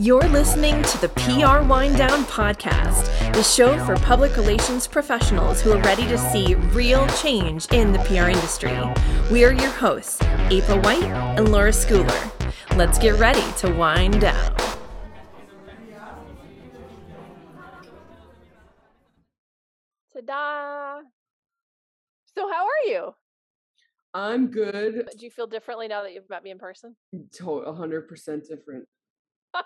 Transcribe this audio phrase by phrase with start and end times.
[0.00, 5.72] You're listening to the PR Wine Down Podcast, the show for public relations professionals who
[5.72, 8.78] are ready to see real change in the PR industry.
[9.30, 12.30] We are your hosts, April White and Laura Schooler.
[12.76, 14.67] Let's get ready to wind down.
[20.28, 21.00] Ta-da!
[22.36, 23.14] So how are you?
[24.14, 25.08] I'm good.
[25.18, 26.94] Do you feel differently now that you've met me in person?
[27.32, 28.86] To- a hundred percent different.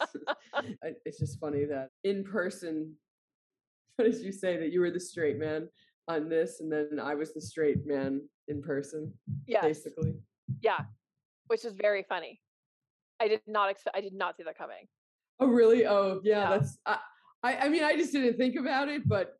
[1.04, 2.94] It's just funny that in person,
[3.96, 5.68] what did you say that you were the straight man
[6.08, 9.12] on this, and then I was the straight man in person,
[9.46, 10.14] Yeah, basically.
[10.60, 10.80] Yeah.
[11.46, 12.40] Which is very funny.
[13.20, 14.86] I did not expect I did not see that coming.
[15.40, 15.86] Oh, really?
[15.86, 16.42] Oh, yeah.
[16.42, 16.50] Yeah.
[16.50, 16.78] That's.
[16.86, 16.98] I,
[17.42, 17.56] I.
[17.56, 19.39] I mean, I just didn't think about it, but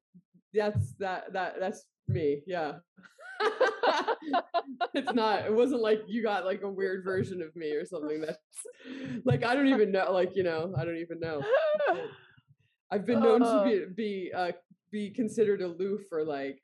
[0.54, 1.32] that's that.
[1.32, 2.42] That that's me.
[2.46, 2.74] Yeah.
[4.94, 5.46] it's not.
[5.46, 8.20] It wasn't like you got like a weird version of me or something.
[8.20, 8.38] That's
[9.24, 10.12] like I don't even know.
[10.12, 11.42] Like you know, I don't even know.
[12.90, 13.64] I've been known Oh.
[13.64, 14.52] to be be uh,
[14.90, 16.58] be considered aloof or like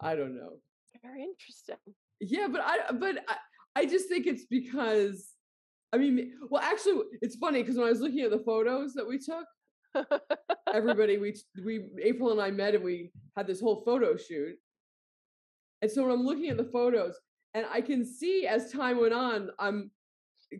[0.00, 0.58] I don't know.
[1.02, 1.76] very interesting.
[2.20, 3.36] Yeah, but I but I,
[3.76, 5.30] I just think it's because
[5.92, 9.06] I mean, well, actually, it's funny because when I was looking at the photos that
[9.08, 9.44] we took,
[10.74, 14.56] everybody we we April and I met and we had this whole photo shoot.
[15.82, 17.14] And so when I'm looking at the photos,
[17.54, 19.90] and I can see as time went on, I'm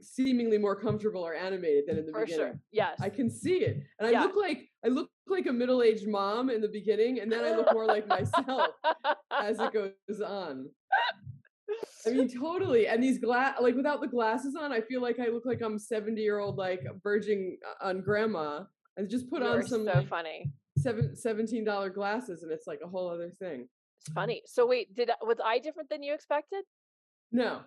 [0.00, 2.46] seemingly more comfortable or animated than in the For beginning.
[2.46, 2.60] sure.
[2.72, 2.98] Yes.
[3.00, 4.22] I can see it, and I Yeah.
[4.22, 7.72] look like I look like a middle-aged mom in the beginning, and then I look
[7.72, 8.68] more like myself
[9.30, 9.72] as it
[10.08, 10.68] goes on.
[12.06, 12.86] I mean, totally.
[12.86, 15.78] And these glass, like without the glasses on, I feel like I look like I'm
[15.78, 18.64] 70 year old, like verging uh, on grandma.
[18.96, 20.50] And just put You on some so like, funny.
[20.78, 23.68] seven, $17 glasses, and it's like a whole other thing.
[24.00, 24.42] It's funny.
[24.46, 26.64] So wait, did I- was I different than you expected?
[27.32, 27.60] No.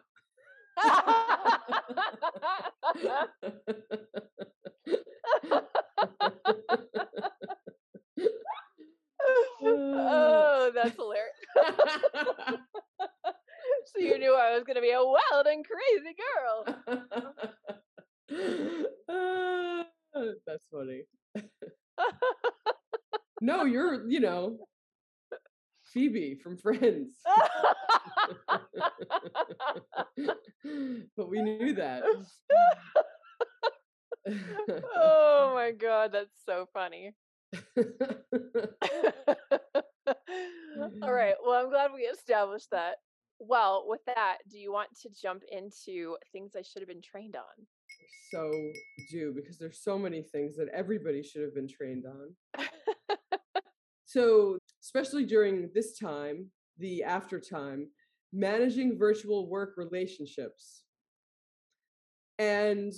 [9.63, 11.35] oh, that's hilarious.
[13.85, 16.65] so you knew I was going to be a wild and crazy girl.
[20.47, 21.03] That's funny.
[23.41, 24.57] No, you're, you know,
[25.93, 27.15] Phoebe from Friends.
[31.15, 32.03] but we knew that.
[34.95, 37.13] oh my god, that's so funny.
[41.01, 41.35] All right.
[41.43, 42.95] Well, I'm glad we established that.
[43.39, 47.35] Well, with that, do you want to jump into things I should have been trained
[47.35, 47.43] on?
[48.31, 48.51] So
[49.09, 52.65] do because there's so many things that everybody should have been trained on.
[54.07, 56.47] So, especially during this time,
[56.77, 57.89] the after time,
[58.31, 60.83] managing virtual work relationships.
[62.39, 62.93] And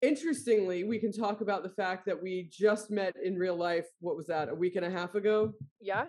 [0.00, 4.16] interestingly, we can talk about the fact that we just met in real life, what
[4.16, 5.52] was that, a week and a half ago?
[5.82, 6.06] yeah?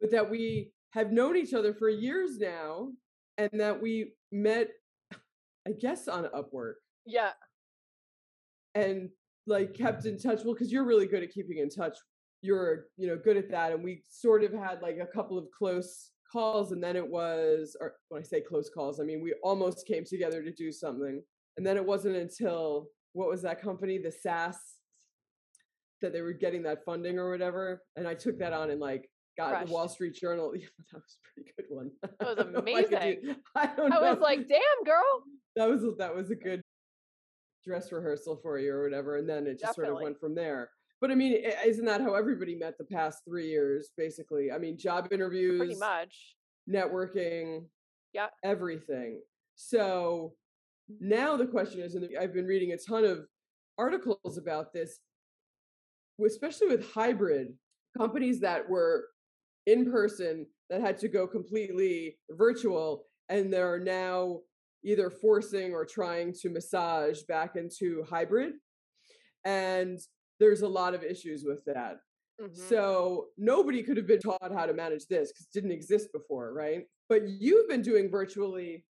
[0.00, 2.92] But that we have known each other for years now
[3.36, 4.68] and that we met,
[5.66, 6.74] I guess, on Upwork
[7.08, 7.30] Yeah.
[8.74, 9.08] and
[9.46, 10.44] like kept in touch.
[10.44, 11.96] Well, because you're really good at keeping in touch.
[12.42, 13.72] You're, you know, good at that.
[13.72, 16.72] And we sort of had like a couple of close calls.
[16.72, 20.04] And then it was, or when I say close calls, I mean, we almost came
[20.04, 21.22] together to do something.
[21.56, 23.98] And then it wasn't until, what was that company?
[23.98, 24.58] The SAS,
[26.02, 27.82] that they were getting that funding or whatever.
[27.96, 30.52] And I took that on and like got the Wall Street Journal.
[30.60, 31.90] Yeah, that was a pretty good one.
[32.02, 33.36] That was I don't know if I do- amazing.
[33.56, 35.22] I don't I was like, damn, girl.
[35.56, 36.62] that was that was a good
[37.68, 40.70] dress rehearsal for you or whatever and then it just sort of went from there
[41.02, 41.34] but i mean
[41.66, 45.76] isn't that how everybody met the past three years basically i mean job interviews Pretty
[45.76, 46.34] much.
[46.68, 47.64] networking
[48.14, 48.28] Yeah.
[48.42, 49.20] everything
[49.54, 50.32] so
[50.98, 53.26] now the question is and i've been reading a ton of
[53.76, 54.98] articles about this
[56.24, 57.48] especially with hybrid
[57.96, 59.08] companies that were
[59.66, 64.38] in person that had to go completely virtual and they're now
[64.84, 68.54] either forcing or trying to massage back into hybrid
[69.44, 69.98] and
[70.40, 71.98] there's a lot of issues with that
[72.40, 72.54] Mhm.
[72.56, 76.52] so nobody could have been taught how to manage this because it didn't exist before,
[76.52, 76.86] right?
[77.08, 78.84] But you've been doing virtually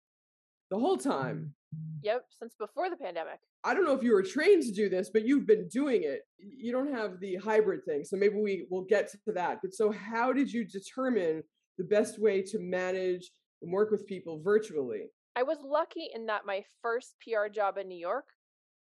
[0.71, 1.55] the whole time.
[2.03, 3.41] Yep, since before the pandemic.
[3.65, 6.23] I don't know if you were trained to do this, but you've been doing it.
[6.39, 8.05] You don't have the hybrid thing.
[8.05, 9.61] So maybe we will get to that.
[9.61, 11.43] But so how did you determine
[11.77, 13.31] the best way to manage
[13.61, 15.11] and work with people virtually?
[15.37, 18.29] I was lucky in that my first PR job in New York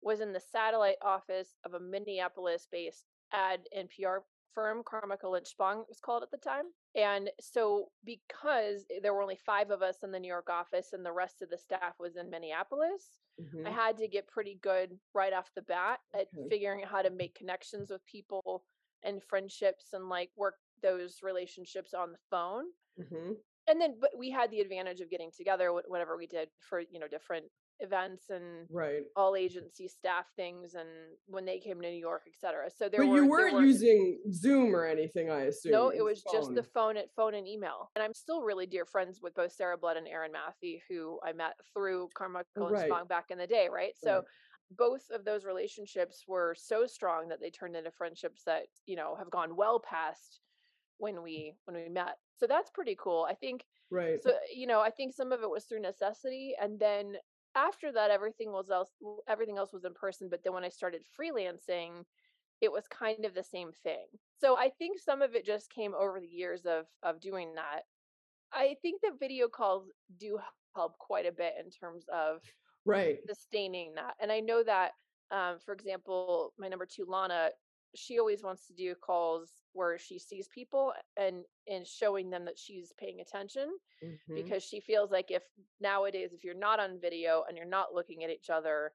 [0.01, 4.19] was in the satellite office of a Minneapolis based ad and PR
[4.53, 6.73] firm, Carmichael Lynch Spong, it was called at the time.
[6.95, 11.05] And so, because there were only five of us in the New York office and
[11.05, 13.65] the rest of the staff was in Minneapolis, Mhm.
[13.65, 16.49] I had to get pretty good right off the bat at Okay.
[16.49, 18.65] figuring out how to make connections with people
[19.01, 22.73] and friendships and like work those relationships on the phone.
[22.97, 23.43] Mhm.
[23.67, 26.99] And then, but we had the advantage of getting together whatever we did for, you
[26.99, 27.45] know, different
[27.79, 29.03] events and Right.
[29.15, 30.89] all agency staff things and
[31.27, 32.69] when they came to New York, etc.
[32.69, 35.71] So there But were you weren't were- using Zoom or anything, I assume.
[35.71, 37.89] no, it was just the phone at phone and email.
[37.95, 41.31] And I'm still really dear friends with both Sarah Blood and Aaron Matthew, who I
[41.33, 42.89] met through Carmichael oh, and Right.
[42.89, 43.97] Spong back in the day, right?
[43.97, 44.23] So Right.
[44.71, 49.15] both of those relationships were so strong that they turned into friendships that, you know,
[49.15, 50.39] have gone well past
[51.03, 52.17] when we when we met.
[52.37, 53.27] So that's pretty cool.
[53.29, 54.21] I think Right.
[54.21, 57.17] so you know, I think some of it was through necessity and then
[57.55, 58.91] after that everything was else
[59.27, 62.05] everything else was in person, but then when I started freelancing,
[62.61, 64.07] it was kind of the same thing.
[64.41, 67.83] So I think some of it just came over the years of of doing that.
[68.53, 70.39] I think that video calls do
[70.75, 72.41] help quite a bit in terms of
[72.85, 73.19] right.
[73.27, 74.15] sustaining that.
[74.19, 74.93] And I know that,
[75.31, 77.51] um, for example, my number two, Lana,
[77.95, 82.57] she always wants to do calls where she sees people and and showing them that
[82.57, 84.35] she's paying attention Mhm.
[84.35, 85.43] because she feels like if
[85.79, 88.93] nowadays if you're not on video and you're not looking at each other,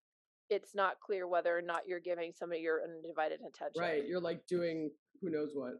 [0.50, 3.80] it's not clear whether or not you're giving somebody your undivided attention.
[3.80, 4.06] Right.
[4.06, 4.90] You're like doing
[5.20, 5.74] who knows what.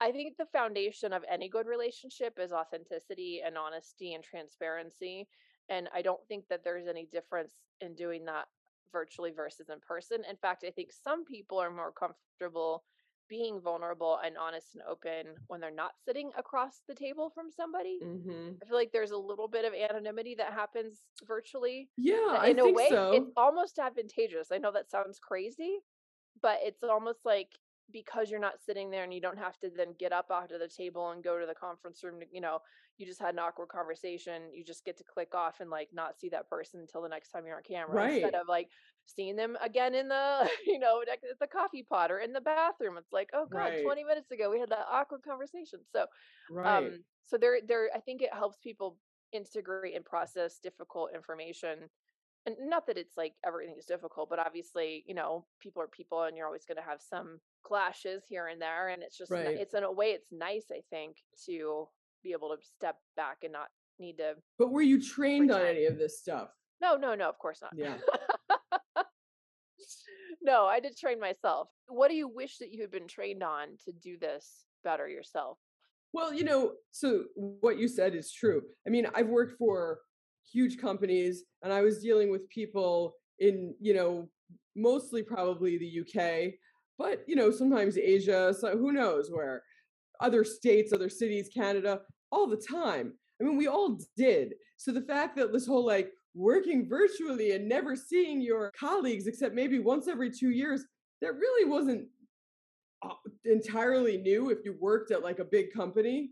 [0.00, 5.28] I think the foundation of any good relationship is authenticity and honesty and transparency.
[5.68, 8.46] And I don't think that there's any difference in doing that
[8.92, 10.24] virtually versus in person.
[10.28, 12.84] In fact, I think some people are more comfortable
[13.28, 17.98] being vulnerable and honest and open when they're not sitting across the table from somebody.
[18.02, 21.90] hmm I feel like there's a little bit of anonymity that happens virtually.
[21.96, 23.12] Yeah, in a think way, so.
[23.12, 24.52] it's almost advantageous.
[24.52, 25.80] I know that sounds crazy,
[26.40, 27.50] but it's almost like
[27.92, 30.60] because you're not sitting there and you don't have to then get up out of
[30.60, 32.58] the table and go to the conference room to, you know,
[32.98, 34.52] you just had an awkward conversation.
[34.52, 37.30] You just get to click off and like not see that person until the next
[37.30, 38.70] time you're on camera instead of like
[39.04, 42.96] seeing them again in the, you know, at the coffee pot or in the bathroom.
[42.96, 43.82] It's like, oh God, Right.
[43.82, 45.80] 20 minutes ago we had that awkward conversation.
[45.92, 46.06] So,
[46.48, 46.92] right.
[46.92, 48.98] um, so there, there, I think it helps people
[49.32, 51.88] integrate and process difficult information.
[52.46, 56.22] And not that it's like everything is difficult, but obviously, you know, people are people,
[56.22, 58.88] and you're always going to have some clashes here and there.
[58.88, 59.58] And it's just, Right.
[59.58, 61.16] it's in a way, it's nice, I think,
[61.46, 61.88] to
[62.22, 64.36] be able to step back and not need to.
[64.58, 66.50] but were you trained on any of this stuff?
[66.80, 67.72] No, no, no, of course not.
[67.74, 67.96] Yeah.
[70.42, 71.68] no, I did train myself.
[71.88, 75.58] What do you wish that you had been trained on to do this better yourself?
[76.12, 78.62] Well, you know, so what you said is true.
[78.86, 80.00] I mean, I've worked for
[80.50, 84.28] huge companies and I was dealing with people in, you know,
[84.74, 86.54] mostly probably the UK,
[86.98, 89.62] but, you know, sometimes Asia, so who knows where,
[90.20, 92.00] other states, other cities, Canada,
[92.30, 93.12] all the time.
[93.40, 94.54] I mean, we all did.
[94.76, 99.54] So the fact that this whole like working virtually and never seeing your colleagues except
[99.54, 100.84] maybe once every two years,
[101.22, 102.06] that really wasn't
[103.02, 103.14] uh,
[103.44, 106.30] entirely new if you worked at like a big company.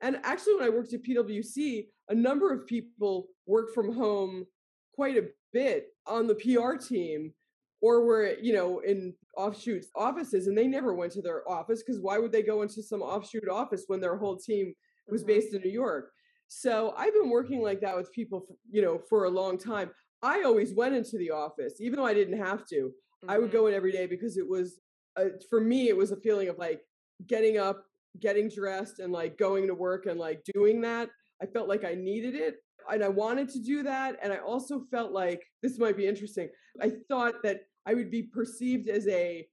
[0.00, 4.46] And actually, when I worked at PwC, a number of people work from home
[4.94, 7.32] quite a bit on the PR team
[7.80, 12.00] or were, you know, in offshoot offices and they never went to their office because
[12.00, 14.74] why would they go into some offshoot office when their whole team
[15.08, 15.26] was Mhm.
[15.26, 16.12] based in New York?
[16.48, 19.90] So I've been working like that with people, you know, for a long time.
[20.20, 22.94] I always went into the office, even though I didn't have to.
[23.26, 23.52] I would Mhm.
[23.52, 24.80] go in every day because it was
[25.16, 26.82] uh, for me it was a feeling of like
[27.26, 27.86] getting up
[28.18, 31.10] getting dressed and like going to work and like doing that
[31.42, 32.56] i felt like i needed it
[32.90, 36.48] and i wanted to do that and i also felt like this might be interesting
[36.80, 39.46] i thought that i would be perceived as a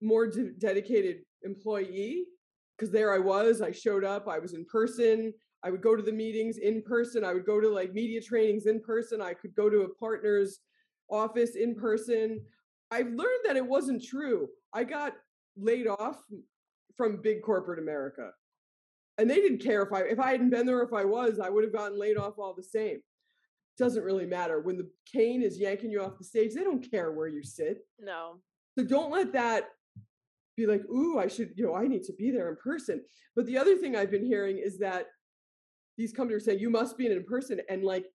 [0.00, 2.24] more de- dedicated employee
[2.76, 6.02] because there i was i showed up i was in person i would go to
[6.02, 9.54] the meetings in person i would go to like media trainings in person i could
[9.54, 10.60] go to a partner's
[11.08, 12.40] office in person
[12.90, 14.48] I've learned that it wasn't true.
[14.72, 15.14] I got
[15.56, 16.18] laid off
[16.96, 18.30] from big corporate America.
[19.18, 21.48] And they didn't care if I if I hadn't been there if I was, I
[21.48, 22.98] would have gotten laid off all the same.
[23.78, 24.60] Doesn't really matter.
[24.60, 27.78] When the cane is yanking you off the stage, they don't care where you sit.
[28.00, 28.40] No.
[28.78, 29.68] So don't let that
[30.56, 33.02] be like, ooh, I should, you know, I need to be there in person.
[33.34, 35.06] But the other thing I've been hearing is that
[35.98, 38.06] these companies are saying you must be in person, and like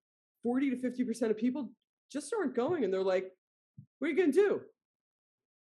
[0.43, 1.71] 40 to 50% of people
[2.11, 2.83] just aren't going.
[2.83, 3.31] And they're like,
[3.99, 4.61] what are you gonna do?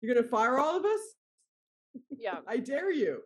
[0.00, 1.00] You're gonna fire all of us?
[2.10, 2.38] Yeah.
[2.48, 3.20] I dare you.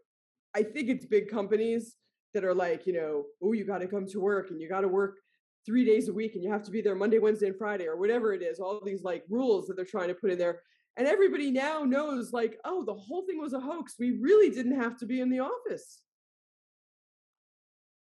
[0.54, 1.96] I think it's big companies
[2.34, 5.18] that are like, you know, oh, you gotta come to work and you gotta work
[5.64, 7.96] three days a week and you have to be there Monday, Wednesday, and Friday, or
[7.96, 10.60] whatever it is, all these like rules that they're trying to put in there.
[10.96, 13.94] And everybody now knows, like, oh, the whole thing was a hoax.
[13.98, 16.02] We really didn't have to be in the office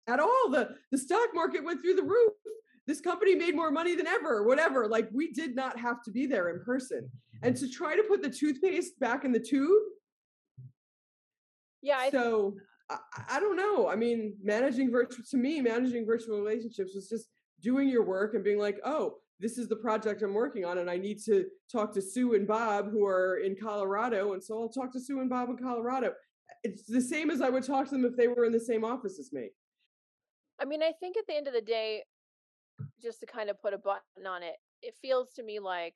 [0.08, 0.50] at all.
[0.50, 2.34] The the stock market went through the roof.
[2.86, 4.88] This company made more money than ever, whatever.
[4.88, 7.10] Like we did not have to be there in person.
[7.44, 9.84] And to try to put the toothpaste back in the tube.
[11.82, 11.98] Yeah.
[11.98, 12.56] I so
[12.90, 12.98] I,
[13.32, 13.88] I don't know.
[13.90, 17.28] I mean, managing virtual to me, managing virtual relationships was just
[17.62, 20.90] doing your work and being like, oh, this is the project I'm working on, and
[20.90, 24.70] I need to talk to Sue and Bob who are in Colorado, and so I'll
[24.70, 26.14] talk to Sue and Bob in Colorado.
[26.64, 28.84] It's the same as I would talk to them if they were in the same
[28.84, 29.50] office as me.
[30.60, 32.04] I mean, I think at the end of the day,
[33.02, 35.96] just to kind of put a button on it, it feels to me like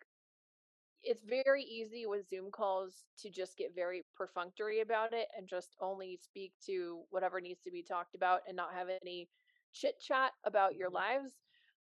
[1.04, 5.76] it's very easy with Zoom calls to just get very perfunctory about it and just
[5.80, 9.30] only speak to whatever needs to be talked about and not have any
[9.74, 10.92] chit chat about your Mm-hmm.
[10.92, 11.40] lives.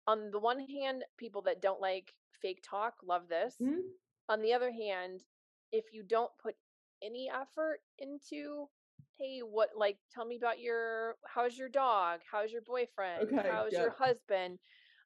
[0.08, 3.58] On the one hand, people that don't like fake talk love this.
[3.60, 3.98] Mhm.
[4.29, 5.24] On the other hand,
[5.72, 6.55] if you don't put
[7.01, 8.70] any effort into
[9.17, 13.77] hey what like tell me about your how's your dog how's your boyfriend Okay, how's
[13.77, 13.79] yeah.
[13.79, 14.60] your husband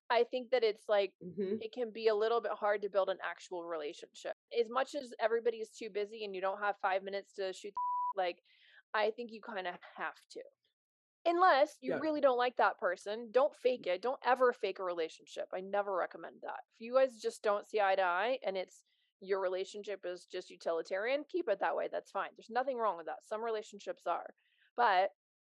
[0.09, 1.57] i think that it's like Mhm.
[1.61, 4.33] it can be a little bit hard to build an actual relationship.
[4.57, 7.73] As much as everybody is too busy and you don't have five minutes to shoot
[7.73, 8.43] the like
[8.93, 10.41] i think you kind of have to.
[11.25, 11.99] Unless you Yeah.
[11.99, 15.95] really don't like that person don't fake it don't ever fake a relationship i never
[15.95, 16.61] recommend that.
[16.75, 18.83] If you guys just don't see eye to eye and it's
[19.19, 23.07] your relationship is just utilitarian keep it that way that's fine there's nothing wrong with
[23.07, 24.33] that some relationships are.
[24.75, 25.09] But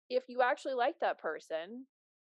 [0.08, 1.86] if you actually like that person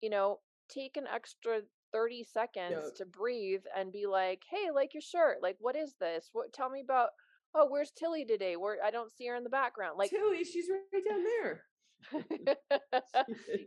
[0.00, 1.60] you know take an extra
[1.92, 6.30] 30 seconds to breathe and be like hey like your shirt like what is this?
[6.32, 7.10] What tell me about
[7.54, 8.56] oh where's tilly today?
[8.56, 11.64] Where i don't see her in the background like Tilly, she's right down there.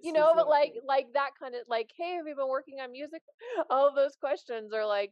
[0.03, 2.91] You know but like like that kind of like hey have you been working on
[2.91, 3.21] music?
[3.69, 5.11] All of those questions are like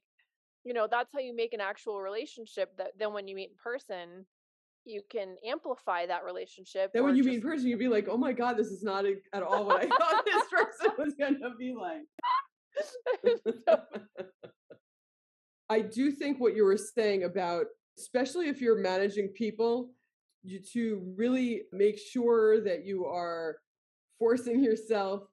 [0.63, 3.55] you know that's how you make an actual relationship that then when you meet in
[3.63, 4.25] person
[4.85, 8.17] you can amplify that relationship Then when you meet in person, you'd be like, "Oh
[8.17, 11.55] my god, this is not a- at all what I thought this person was gonna
[11.57, 12.01] be like."
[15.69, 17.65] I do think what you were saying about,
[17.97, 19.91] especially if you're managing people,
[20.43, 23.57] you to really make sure that you are
[24.19, 25.23] forcing yourself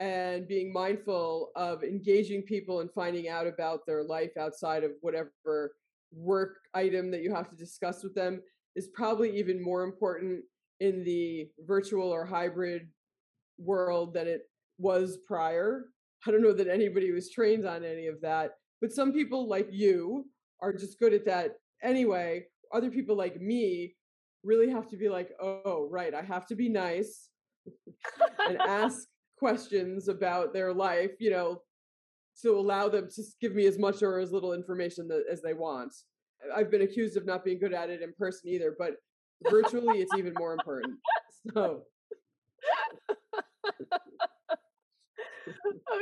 [0.00, 5.72] and being mindful of engaging people and finding out about their life outside of whatever
[6.12, 8.40] work item that you have to discuss with them
[8.76, 10.40] is probably even more important
[10.80, 12.88] in the virtual or hybrid
[13.58, 14.42] world than it
[14.78, 15.86] was prior.
[16.26, 19.68] I don't know that anybody was trained on any of that, but some people like
[19.70, 20.24] you
[20.60, 22.44] are just good at that anyway.
[22.72, 23.94] Other people like me
[24.42, 27.28] really have to be like, oh, right, I have to be nice
[28.46, 29.06] and ask
[29.38, 31.62] questions about their life, you know,
[32.42, 35.54] to allow them to give me as much or as little information that, as they
[35.54, 35.92] want.
[36.54, 38.92] I've been accused of not being good at it in person either, but
[39.50, 40.98] virtually it's even more important.
[41.54, 41.82] So,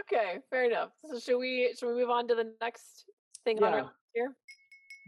[0.00, 3.06] okay fair enough so should we should we move on to the next
[3.44, 3.88] thing on our Yeah.
[4.14, 4.36] here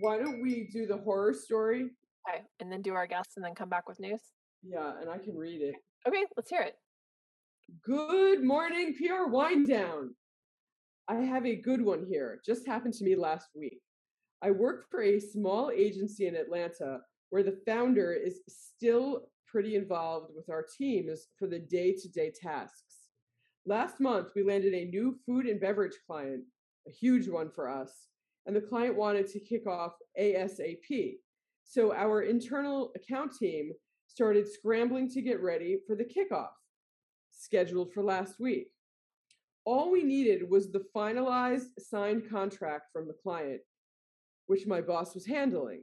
[0.01, 1.91] why don't we do the horror story?
[2.29, 4.21] okay and then do our guests and then come back with news
[4.63, 5.75] Yeah, and I can read it.
[6.07, 6.75] okay let's hear it
[7.85, 10.15] Good morning, PR Wine Down.
[11.07, 12.41] I have a good one here.
[12.43, 13.81] Just happened to me last week.
[14.41, 20.31] I work for a small agency in Atlanta where the founder is still pretty involved
[20.35, 22.98] with our teams for the day to day tasks.
[23.69, 26.43] Last month, we landed a new food and beverage client,
[26.89, 28.07] a huge one for us,
[28.47, 31.19] and the client wanted to kick off ASAP.
[31.65, 33.73] So our internal account team
[34.07, 36.49] started scrambling to get ready for the kickoff
[37.31, 38.69] scheduled for last week.
[39.67, 43.61] All we needed was the finalized signed contract from the client,
[44.47, 45.83] which my boss was handling.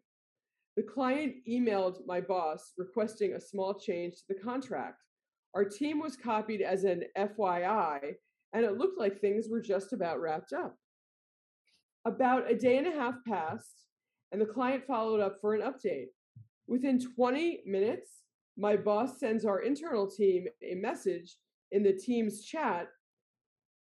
[0.76, 5.05] The client emailed my boss requesting a small change to the contract.
[5.56, 8.16] Our team was copied as an FYI,
[8.52, 10.76] and it looked like things were just about wrapped up.
[12.06, 13.86] About a day and a half passed,
[14.34, 16.08] and the client followed up for an update.
[16.68, 18.12] Within 20 minutes,
[18.58, 21.38] my boss sends our internal team a message
[21.72, 22.88] in the team's chat,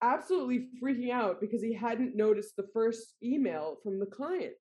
[0.04, 4.54] absolutely freaking out because he hadn't noticed the first email from the client.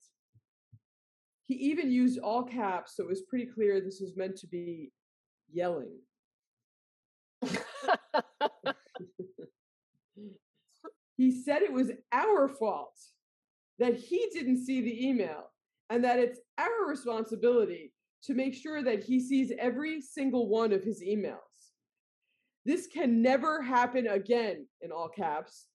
[1.43, 4.91] He even used all caps, so it was pretty clear this was meant to be
[5.53, 5.99] yelling.
[11.17, 12.99] He said it was our fault
[13.79, 15.50] that he didn't see the email
[15.91, 17.93] and that it's our responsibility
[18.25, 21.38] to make sure that he sees every single one of his emails.
[22.64, 25.67] This can never happen again, in all caps.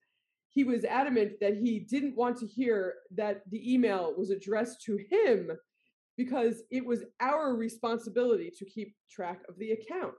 [0.50, 4.98] He was adamant that he didn't want to hear that the email was addressed to
[5.10, 5.51] him
[6.18, 10.16] because it was our responsibility to keep track of the account.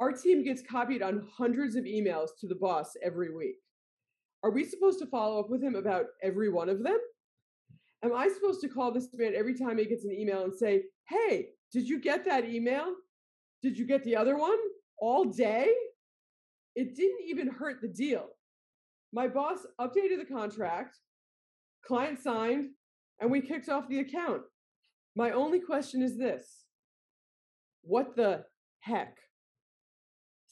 [0.00, 3.56] Our team gets copied on hundreds of emails to the boss every week.
[4.44, 6.98] Are we supposed to follow up with him about every one of them?
[8.04, 10.84] Am I supposed to call this man every time he gets an email and say,
[11.08, 12.94] Hey, did you get that email?
[13.60, 14.58] Did you get the other one
[15.00, 15.68] all day?
[16.76, 18.28] It didn't even hurt the deal.
[19.12, 20.96] My boss updated the contract,
[21.84, 22.68] client signed,
[23.20, 24.42] and we kicked off the account.
[25.16, 26.64] My only question is this
[27.82, 28.44] What the
[28.78, 29.16] heck?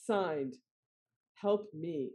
[0.06, 0.54] Signed,
[1.34, 2.10] help me.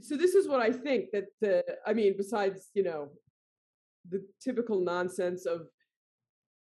[0.00, 3.08] so this is what I think that the I mean, besides, you know,
[4.08, 5.62] the typical nonsense of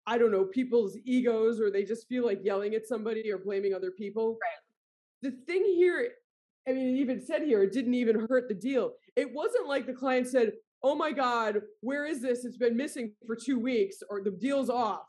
[0.07, 3.73] I don't know, people's egos or they just feel like yelling at somebody or blaming
[3.73, 4.37] other people.
[4.41, 5.31] Right.
[5.31, 6.09] The thing here,
[6.67, 8.91] I mean, it even said here, it didn't even hurt the deal.
[9.15, 10.53] It wasn't like the client said,
[10.83, 12.45] Oh my God, where is this?
[12.45, 15.07] It's been missing for two weeks, or the deal's off.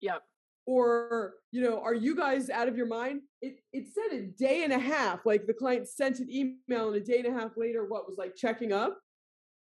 [0.00, 0.22] Yep.
[0.66, 3.22] Or, you know, are you guys out of your mind?
[3.42, 5.26] It it said a day and a half.
[5.26, 8.18] Like the client sent an email and a day and a half later, what was
[8.18, 8.98] like checking up?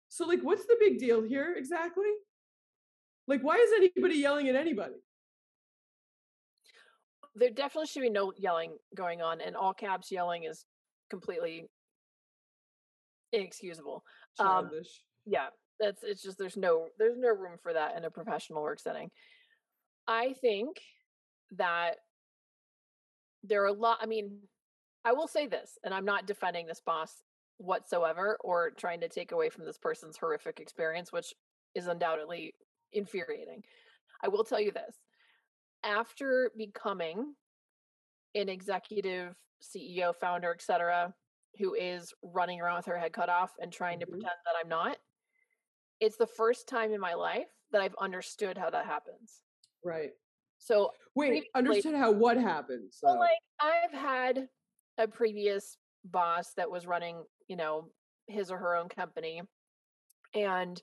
[0.09, 2.11] So, like, what's the big deal here exactly?
[3.27, 4.97] Like, why is anybody yelling at anybody?
[7.35, 10.67] There definitely should be no yelling going on, and all caps yelling is
[11.09, 11.67] completely
[13.33, 14.05] inexcusable.
[14.39, 14.71] Um,
[15.25, 15.47] yeah,
[15.81, 19.11] that's it's just there's no there's no room for that in a professional work setting.
[20.07, 20.83] I think
[21.53, 21.99] that
[23.43, 23.99] there are a lot.
[24.01, 24.49] I mean,
[25.05, 27.23] I will say this, and I'm not defending this boss
[27.59, 31.35] whatsoever or trying to take away from this person's horrific experience, which
[31.75, 32.55] is undoubtedly
[32.93, 33.65] infuriating.
[34.23, 34.97] I will tell you this
[35.85, 37.37] after becoming
[38.35, 41.15] an executive CEO, founder, etc.,
[41.59, 44.11] who is running around with her head cut off and trying to Mhm.
[44.11, 44.99] pretend that I'm not,
[46.01, 49.45] it's the first time in my life that I've understood how that happens.
[49.85, 50.11] Right.
[50.59, 52.89] So, Wait, understood how what happened.
[52.91, 54.49] So well, like I've had
[54.99, 57.89] a previous boss that was running, you know,
[58.29, 59.43] his or her own company,
[60.35, 60.81] and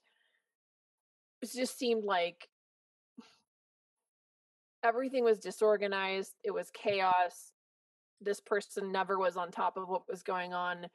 [1.41, 2.49] it just seemed like
[4.83, 6.33] everything was disorganized.
[6.43, 7.53] It was chaos.
[8.21, 10.87] This person never was on top of what was going on.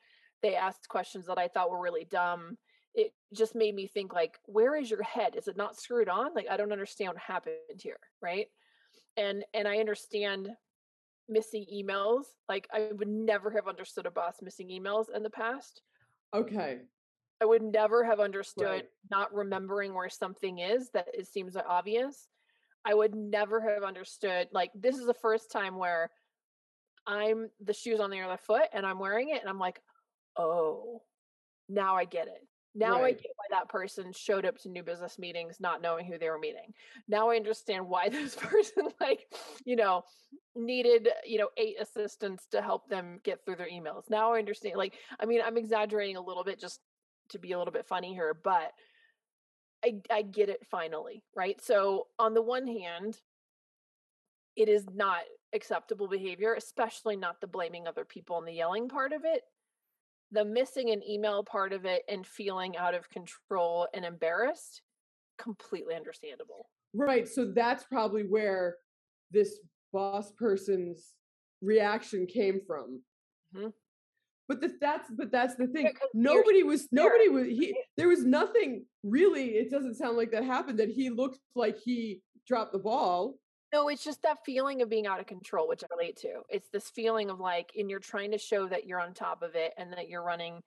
[0.42, 2.58] They asked questions that I thought were really dumb.
[2.94, 5.36] It just made me think like, where is your head?
[5.36, 6.34] Is it not screwed on?
[6.34, 8.48] Like I don't understand what happened here, right?
[9.16, 10.50] And and I understand
[11.28, 12.24] missing emails.
[12.48, 15.82] Like I would never have understood a boss missing emails in the past.
[16.32, 16.82] okay.
[17.40, 18.90] I would never have understood Right.
[19.10, 22.28] not remembering where something is that it seems obvious.
[22.84, 26.10] I would never have understood like this is the first time where
[27.06, 29.82] I'm the shoes on the other foot and I'm wearing it and I'm like,
[30.36, 31.02] "Oh,
[31.68, 35.18] now I get it." Now I get why that person showed up to new business
[35.18, 36.74] meetings not knowing who they were meeting.
[37.06, 39.26] Now I understand why this person like,
[39.64, 40.02] you know,
[40.56, 44.10] needed, you know, eight assistants to help them get through their emails.
[44.10, 46.80] Now I understand like I mean, I'm exaggerating a little bit just
[47.30, 48.72] to be a little bit funny here, but
[49.84, 51.60] I I get it finally, right?
[51.62, 53.18] So on the one hand,
[54.56, 55.20] it is not
[55.52, 59.42] acceptable behavior, especially not the blaming other people and the yelling part of it.
[60.34, 64.82] The missing an email part of it and feeling out of control and embarrassed,
[65.38, 66.68] completely understandable.
[66.92, 67.28] Right.
[67.28, 68.76] So that's probably where
[69.30, 69.60] this
[69.92, 71.14] boss person's
[71.62, 73.00] reaction came from.
[73.54, 73.72] Mhm.
[74.48, 75.90] But the, that's but that's the thing.
[76.12, 80.78] Nobody was nobody was he there was nothing really, it doesn't sound like that happened
[80.80, 83.36] that he looked like he dropped the ball.
[83.74, 86.42] No, it's just that feeling of being out of control, which I relate to.
[86.48, 89.56] It's this feeling of like, and you're trying to show that you're on top of
[89.56, 90.62] it and that you're running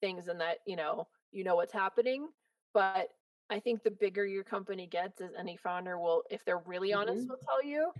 [0.00, 2.28] things and that, you know, you know what's happening.
[2.72, 3.08] But
[3.50, 7.24] I think the bigger your company gets, as any founder will, if they're really honest,
[7.24, 7.28] Mhm.
[7.28, 7.90] will tell you,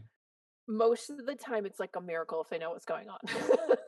[0.68, 3.18] most of the time it's like a miracle if they know what's going on.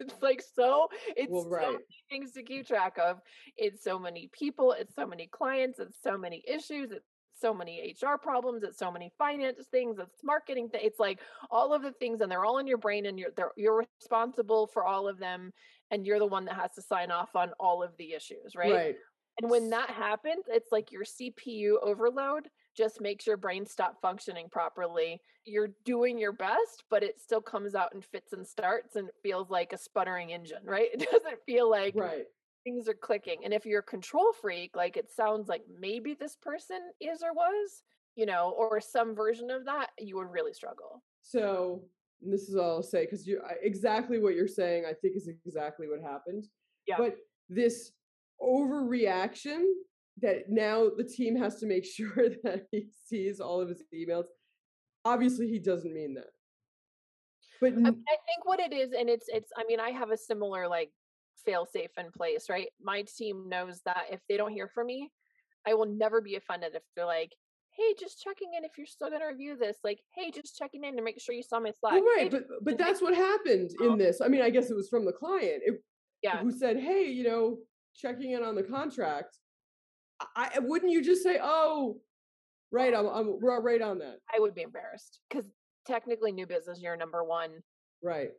[0.00, 3.20] It's like so, it's Well, so many things to keep track of.
[3.56, 7.08] It's so many people, it's so many clients, it's so many issues, it's
[7.40, 10.84] so many HR problems, it's so many finance things, it's marketing things.
[10.86, 11.20] It's like
[11.50, 14.84] all of the things, and they're all in your brain, and you're you're responsible for
[14.84, 15.52] all of them,
[15.90, 18.72] and you're the one that has to sign off on all of the issues, right?
[18.72, 18.96] Right.
[19.40, 24.48] And when that happens, it's like your CPU overload just makes your brain stop functioning
[24.50, 25.20] properly.
[25.44, 29.50] You're doing your best, but it still comes out in fits and starts and feels
[29.50, 30.88] like a sputtering engine, right?
[30.94, 32.26] It doesn't feel like Right.
[32.64, 33.44] Things are clicking.
[33.44, 37.32] And if you're a control freak, like it sounds like maybe this person is or
[37.32, 37.82] was,
[38.16, 41.02] you know, or some version of that, you would really struggle.
[41.22, 41.82] So
[42.20, 44.84] this is all I'll say because you exactly what you're saying.
[44.88, 46.46] I think is exactly what happened.
[46.86, 46.96] Yeah.
[46.98, 47.16] But
[47.48, 47.92] this
[48.42, 49.64] overreaction
[50.22, 54.24] that now the team has to make sure that he sees all of his emails.
[55.04, 56.30] Obviously, he doesn't mean that.
[57.60, 59.50] But I, I think what it is, and it's it's.
[59.56, 60.90] I mean, I have a similar like
[61.44, 62.68] fail safe in place, right?
[62.80, 65.10] My team knows that if they don't hear from me,
[65.66, 67.32] I will never be offended if they're like,
[67.76, 70.84] "Hey, just checking in if you're still going to review this." Like, "Hey, just checking
[70.84, 73.14] in to make sure you saw my Slack." well, "Hey, right, but but that's what
[73.14, 73.92] happened Oh.
[73.92, 74.20] in this.
[74.20, 75.82] I mean, I guess it was from the client it,
[76.22, 77.58] yeah, who said, "Hey, you know,
[77.94, 79.38] checking in on the contract."
[80.36, 82.00] I, I wouldn't you just say, "Oh,
[82.70, 83.08] right, oh.
[83.08, 85.44] I'm, I'm we're right on that." I would be embarrassed because
[85.86, 87.62] technically, new business, your number one
[88.02, 88.32] Right,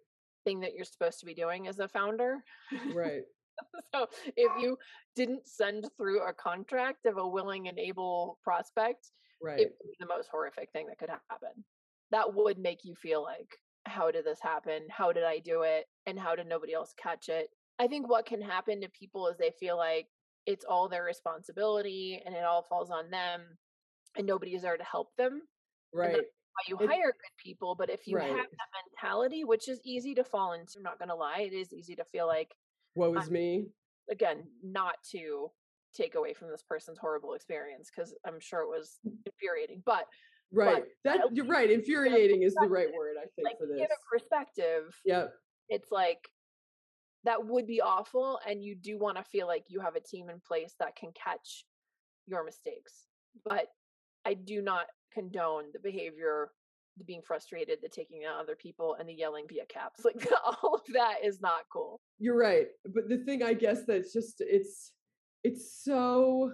[0.45, 2.43] thing that you're supposed to be doing as a founder.
[2.93, 3.23] right,
[3.93, 4.77] so if you
[5.15, 9.59] didn't send through a contract of a willing and able prospect, right.
[9.59, 11.63] it would be the most horrific thing that could happen.
[12.11, 13.49] That would make you feel like,
[13.85, 14.83] how did this happen?
[14.89, 15.85] How did I do it?
[16.05, 17.49] And how did nobody else catch it?
[17.79, 20.07] I think what can happen to people is they feel like
[20.45, 23.41] it's all their responsibility and it all falls on them
[24.17, 25.41] and nobody's there to help them.
[25.93, 26.21] right.
[26.55, 28.29] Why you And- hire good people, but if you Right.
[28.31, 31.73] have that mentality, which is easy to fall into, I'm not gonna lie, it is
[31.73, 32.55] easy to feel like
[32.95, 33.71] Woe is me.
[34.09, 35.51] again, not to
[35.93, 39.81] take away from this person's horrible experience because I'm sure it was infuriating.
[39.81, 40.07] But
[40.51, 40.85] Right.
[41.03, 41.69] That you're right.
[41.69, 43.77] Infuriating is the right word, I think, like for this.
[43.77, 45.37] give a perspective, Yep.
[45.69, 46.29] it's like
[47.23, 50.29] that would be awful, and you do want to feel like you have a team
[50.29, 51.65] in place that can catch
[52.27, 53.07] your mistakes.
[53.43, 53.73] But
[54.23, 56.51] I do not condone the behavior,
[56.97, 60.01] the being frustrated, the taking out other people, and the yelling via caps.
[60.05, 62.01] Like all of that is not cool.
[62.19, 62.67] You're right.
[62.93, 64.91] But the thing I guess that's just it's
[65.43, 66.51] it's so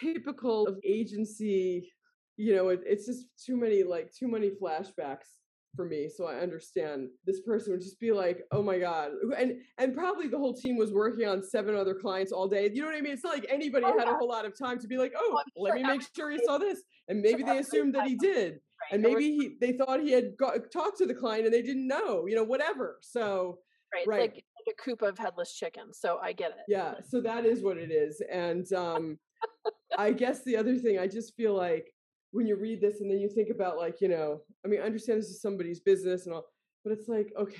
[0.00, 1.90] typical of agency,
[2.36, 5.39] you know, it, it's just too many like too many flashbacks
[5.76, 6.08] for me.
[6.08, 9.12] So I understand this person would just be like, oh my God.
[9.36, 12.70] And and probably the whole team was working on seven other clients all day.
[12.72, 13.12] You know what I mean?
[13.12, 15.40] It's not like anybody Oh, had a whole lot of time to be like, oh,
[15.56, 16.82] let me make sure he saw this.
[17.08, 18.52] And maybe they assumed that he did.
[18.52, 18.92] Right?
[18.92, 21.86] And maybe he they thought he had got talked to the client and they didn't
[21.86, 22.98] know, you know, whatever.
[23.02, 23.58] So
[23.94, 24.20] right, right.
[24.20, 25.98] like, like a coop of headless chickens.
[26.00, 26.64] So I get it.
[26.68, 29.18] yeah so that is what it is and um
[29.98, 31.92] i guess the other thing i just feel like
[32.32, 34.84] when you read this and then you think about like you know i mean i
[34.84, 36.44] understand this is somebody's business and all
[36.84, 37.56] but it's like okay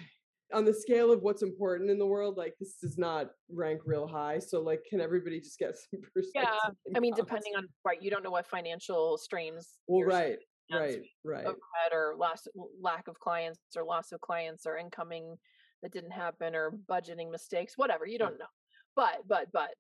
[0.53, 4.07] on the scale of what's important in the world like this does not rank real
[4.07, 7.21] high so like can everybody just get some perspective Yeah, I mean, comments?
[7.21, 9.79] depending on right, you don't know what financial strains.
[9.87, 10.39] well right
[10.73, 11.47] right right
[11.93, 12.47] or loss
[12.81, 15.37] lack of clients or loss of clients or incoming
[15.83, 18.47] that didn't happen or budgeting mistakes whatever you don't know
[18.95, 19.71] but but but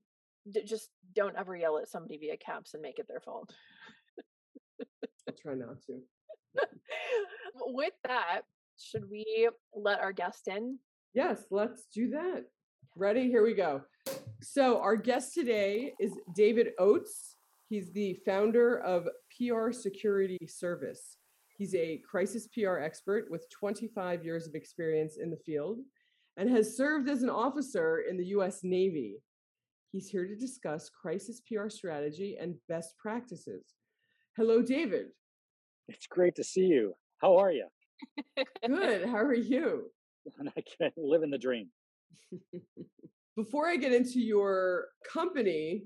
[0.66, 3.53] just don't ever yell at somebody via caps and make it their fault
[5.28, 6.00] i'll try not to
[7.66, 8.42] with that
[8.78, 10.78] should we let our guest in
[11.12, 12.44] Yes, let's do that.
[12.96, 13.28] Ready?
[13.28, 13.82] Here we go.
[14.42, 17.34] So, our guest today is David Oates.
[17.68, 21.16] He's the founder of PR Security Service.
[21.58, 25.80] He's a crisis PR expert with 25 years of experience in the field
[26.36, 29.16] and has served as an officer in the US Navy.
[29.90, 33.74] He's here to discuss crisis PR strategy and best practices.
[34.36, 35.06] Hello, David.
[35.88, 36.94] It's great to see you.
[37.20, 37.66] How are you?
[38.64, 39.08] Good.
[39.08, 39.90] How are you?
[40.56, 41.68] I can live in the dream.
[43.36, 45.84] Before I get into your company,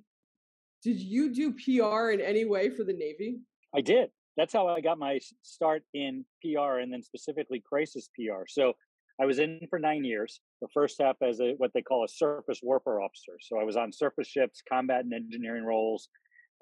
[0.83, 3.39] did you do PR in any way for the Navy?
[3.75, 4.11] I did.
[4.37, 8.43] That's how I got my start in PR and then specifically crisis PR.
[8.47, 8.75] So
[9.21, 10.41] I was in for nine years.
[10.61, 13.39] The first half as a what they call a surface warfare officer.
[13.41, 16.09] So I was on surface ships, combat and engineering roles,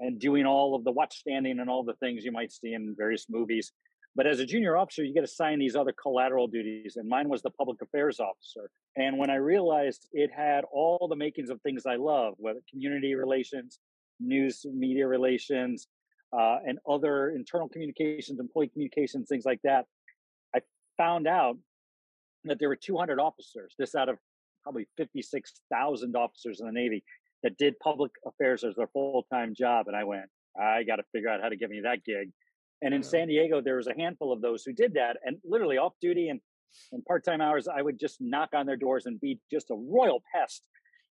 [0.00, 3.26] and doing all of the watchstanding and all the things you might see in various
[3.28, 3.72] movies.
[4.14, 7.40] But as a junior officer, you get assigned these other collateral duties, and mine was
[7.40, 8.70] the public affairs officer.
[8.96, 13.14] And when I realized it had all the makings of things I love, whether community
[13.14, 13.78] relations,
[14.20, 15.88] news media relations,
[16.32, 19.86] uh, and other internal communications, employee communications, things like that,
[20.54, 20.60] I
[20.98, 21.56] found out
[22.44, 24.18] that there were 200 officers, this out of
[24.62, 27.02] probably 56,000 officers in the Navy,
[27.42, 29.88] that did public affairs as their full time job.
[29.88, 30.26] And I went,
[30.60, 32.30] I got to figure out how to get me that gig.
[32.82, 33.02] And in.
[33.02, 35.16] San Diego, there was a handful of those who did that.
[35.24, 36.40] And literally off duty and,
[36.92, 39.74] and part time hours, I would just knock on their doors and be just a
[39.74, 40.62] royal pest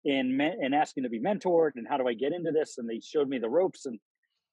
[0.05, 2.79] in, me- in asking to be mentored and how do I get into this.
[2.79, 3.99] And they showed me the ropes and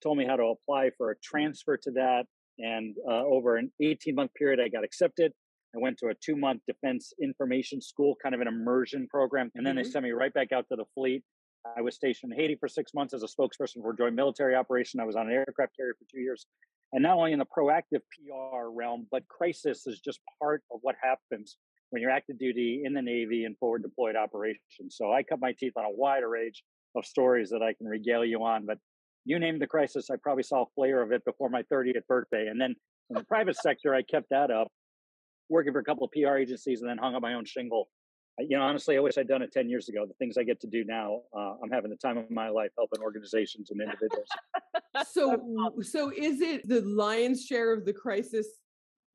[0.04, 2.26] told me how to apply for a transfer to that.
[2.60, 5.32] And uh, over an 18 month period, I got accepted.
[5.76, 9.52] I went to a two month defense information school, kind of an immersion program.
[9.56, 9.84] And then Mhm.
[9.84, 11.24] they sent me right back out to the fleet.
[11.76, 14.56] I was stationed in Haiti for six months as a spokesperson for a joint military
[14.56, 15.00] operation.
[15.00, 16.46] I was on an aircraft carrier for two years.
[16.94, 20.96] And not only in the proactive PR realm, but crisis is just part of what
[21.02, 21.58] happens
[21.90, 24.96] when you're active duty in the Navy and forward deployed operations.
[24.96, 26.64] So I cut my teeth on a wide range
[26.96, 28.66] of stories that I can regale you on.
[28.66, 28.78] But
[29.26, 32.48] you name the crisis, I probably saw a flare of it before my 30th birthday.
[32.48, 32.76] And then
[33.10, 34.70] in the private sector, I kept that up,
[35.50, 37.90] working for a couple of PR agencies, and then hung up my own shingle.
[38.40, 40.06] You know, honestly, I wish I'd done it 10 years ago.
[40.06, 42.70] The things I get to do now, uh, I'm having the time of my life
[42.78, 44.28] helping organizations and individuals.
[45.12, 48.48] so, so is it the lion's share of the crisis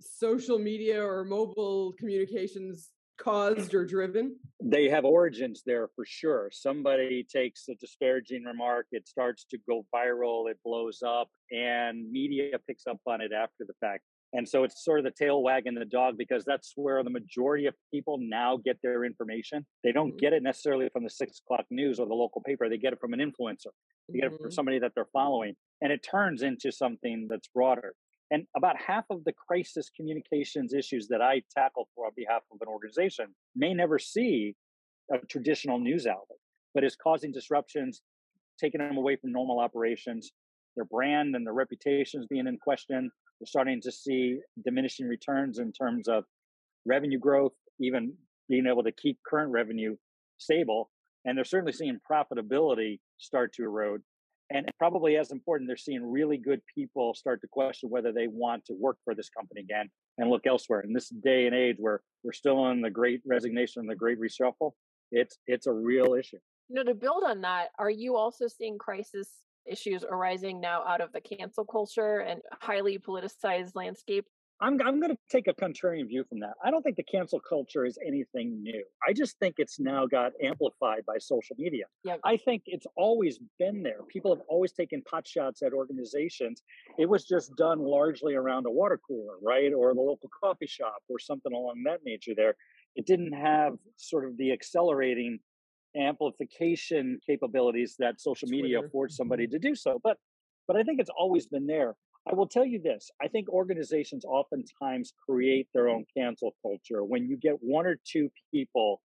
[0.00, 4.36] social media or mobile communications caused or driven?
[4.60, 6.50] They have origins there for sure.
[6.52, 12.58] Somebody takes a disparaging remark, it starts to go viral, it blows up, and media
[12.66, 14.02] picks up on it after the fact.
[14.34, 17.66] And so it's sort of the tail wagging the dog because that's where the majority
[17.66, 19.66] of people now get their information.
[19.84, 20.18] They don't mm-hmm.
[20.18, 22.68] get it necessarily from the six o'clock news or the local paper.
[22.68, 23.72] They get it from an influencer.
[24.08, 24.50] They get it from mm-hmm.
[24.50, 25.54] somebody that they're following.
[25.82, 27.94] And it turns into something that's broader.
[28.30, 32.58] And about half of the crisis communications issues that I tackle for on behalf of
[32.62, 34.56] an organization may never see
[35.12, 36.38] a traditional news outlet,
[36.74, 38.00] but is causing disruptions,
[38.58, 40.32] taking them away from normal operations,
[40.76, 43.10] their brand and their reputations being in question.
[43.42, 46.22] We're starting to see diminishing returns in terms of
[46.86, 48.14] revenue growth, even
[48.48, 49.96] being able to keep current revenue
[50.38, 50.92] stable.
[51.24, 54.02] And they're certainly seeing profitability start to erode.
[54.50, 58.64] And probably as important, they're seeing really good people start to question whether they want
[58.66, 60.82] to work for this company again and look elsewhere.
[60.82, 64.18] In this day and age where we're still in the great resignation and the great
[64.20, 64.70] reshuffle,
[65.10, 66.38] it's it's a real issue.
[66.68, 69.28] You know, to build on that, are you also seeing crisis
[69.66, 74.26] issues arising now out of the cancel culture and highly politicized landscape
[74.62, 76.54] I'm I'm going to take a contrarian view from that.
[76.64, 78.84] I don't think the cancel culture is anything new.
[79.06, 81.84] I just think it's now got amplified by social media.
[82.04, 82.20] Yep.
[82.24, 83.98] I think it's always been there.
[84.08, 86.62] People have always taken pot shots at organizations.
[86.96, 91.02] It was just done largely around a water cooler, right, or the local coffee shop,
[91.08, 92.32] or something along that nature.
[92.36, 92.54] There,
[92.94, 95.40] it didn't have sort of the accelerating
[95.96, 99.62] amplification capabilities that social media affords somebody mm-hmm.
[99.62, 100.00] to do so.
[100.02, 100.16] But
[100.68, 101.94] but I think it's always been there.
[102.30, 107.04] I will tell you this I think organizations oftentimes create their own cancel culture.
[107.04, 109.00] When you get one or two people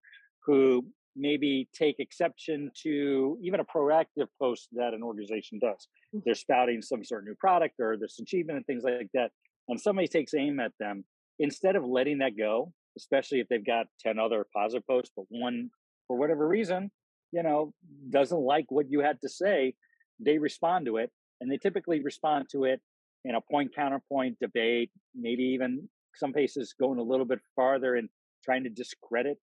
[0.44, 0.84] who
[1.16, 6.20] maybe take exception to even a proactive post that an organization does, mm.
[6.24, 9.30] they're spouting some sort of new product or this achievement and things like that,
[9.68, 11.04] and somebody takes aim at them,
[11.38, 15.70] instead of letting that go, especially if they've got 10 other positive posts, but one,
[16.06, 16.90] for whatever reason,
[17.32, 17.72] you know,
[18.10, 19.74] doesn't like what you had to say,
[20.20, 21.10] they respond to it.
[21.40, 22.80] And they typically respond to it
[23.24, 28.08] in a point counterpoint debate, maybe even some cases going a little bit farther and
[28.44, 29.38] trying to discredit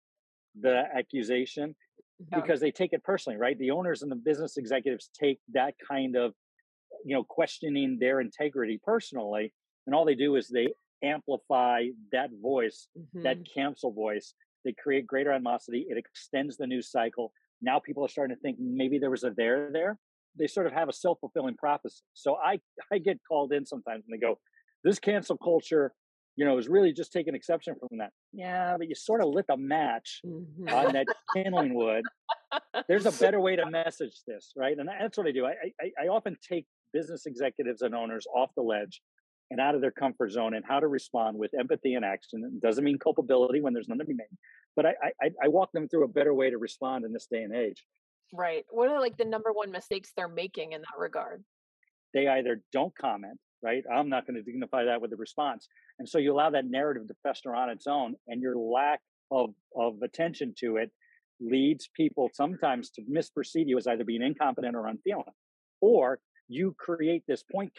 [0.60, 1.74] the accusation
[2.18, 2.40] yeah.
[2.40, 3.58] because they take it personally, right?
[3.58, 6.34] The owners and the business executives take that kind of,
[7.04, 9.52] you know, questioning their integrity personally.
[9.86, 10.68] And all they do is they
[11.02, 13.22] amplify that voice, mm-hmm.
[13.22, 14.34] that cancel voice.
[14.64, 15.86] They create greater animosity.
[15.88, 17.32] It extends the news cycle.
[17.62, 19.98] Now people are starting to think maybe there was a there there
[20.38, 22.02] they sort of have a self fulfilling prophecy.
[22.14, 22.60] So I
[22.92, 24.38] I get called in sometimes and they go,
[24.84, 25.92] this cancel culture,
[26.36, 28.12] you know, is really just taking exception from that.
[28.32, 30.68] Yeah, but you sort of lit the match mm-hmm.
[30.68, 32.04] on that kindling wood.
[32.88, 34.76] There's a better way to message this, right?
[34.78, 35.44] And that's what I do.
[35.46, 39.02] I, I, I often take business executives and owners off the ledge
[39.50, 42.44] and out of their comfort zone and how to respond with empathy and action.
[42.44, 44.26] It doesn't mean culpability when there's none to be made,
[44.76, 47.42] but I, I, I walk them through a better way to respond in this day
[47.42, 47.84] and age.
[48.32, 48.64] Right.
[48.70, 51.42] What are like the number one mistakes they're making in that regard?
[52.12, 53.82] They either don't comment, right?
[53.90, 55.66] I'm not going to dignify that with a response.
[55.98, 59.50] And so you allow that narrative to fester on its own, and your lack of,
[59.74, 60.90] of attention to it
[61.40, 65.24] leads people sometimes to misperceive you as either being incompetent or unfeeling.
[65.80, 67.74] Or you create this point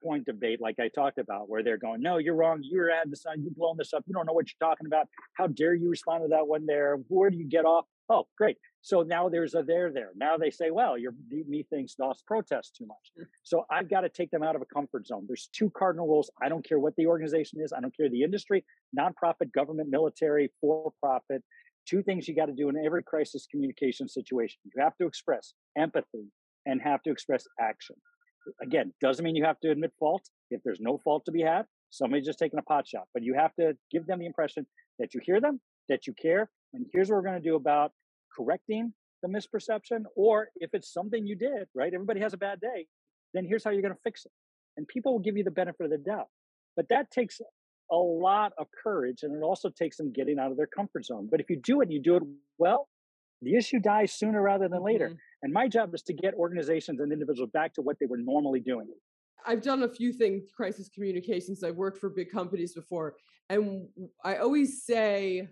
[0.00, 2.60] counterpoint debate, like I talked about, where they're going, No, you're wrong.
[2.62, 3.42] You're adding this on.
[3.42, 4.04] You're blowing this up.
[4.06, 5.06] You don't know what you're talking about.
[5.34, 6.96] How dare you respond to that one there?
[7.08, 7.86] Where do you get off?
[8.08, 8.56] Oh, great.
[8.82, 10.10] So now there's a there there.
[10.16, 13.12] Now they say, well, your methinks DOS protest too much.
[13.18, 13.26] Mm.
[13.44, 15.26] So I've got to take them out of a comfort zone.
[15.28, 16.30] There's two cardinal rules.
[16.42, 17.72] I don't care what the organization is.
[17.72, 18.64] I don't care the industry,
[18.98, 21.44] nonprofit, government, military, for profit.
[21.88, 24.58] Two things you got to do in every crisis communication situation.
[24.64, 26.26] You have to express empathy
[26.66, 27.96] and have to express action.
[28.62, 30.28] Again, doesn't mean you have to admit fault.
[30.50, 33.04] If there's no fault to be had, somebody's just taking a pot shot.
[33.12, 34.66] But you have to give them the impression
[34.98, 37.92] that you hear them, that you care, and here's what we're going to do about
[38.36, 40.04] correcting the misperception.
[40.16, 41.92] Or if it's something you did, right?
[41.92, 42.86] Everybody has a bad day.
[43.34, 44.32] Then here's how you're going to fix it.
[44.76, 46.28] And people will give you the benefit of the doubt.
[46.76, 47.40] But that takes
[47.90, 51.28] a lot of courage and it also takes them getting out of their comfort zone.
[51.30, 52.22] But if you do it you do it
[52.58, 52.88] well,
[53.42, 55.08] the issue dies sooner rather than later.
[55.08, 55.16] Mm-hmm.
[55.42, 58.60] And my job is to get organizations and individuals back to what they were normally
[58.60, 58.88] doing.
[59.46, 61.64] I've done a few things, crisis communications.
[61.64, 63.14] I've worked for big companies before.
[63.48, 63.88] And
[64.24, 65.48] I always say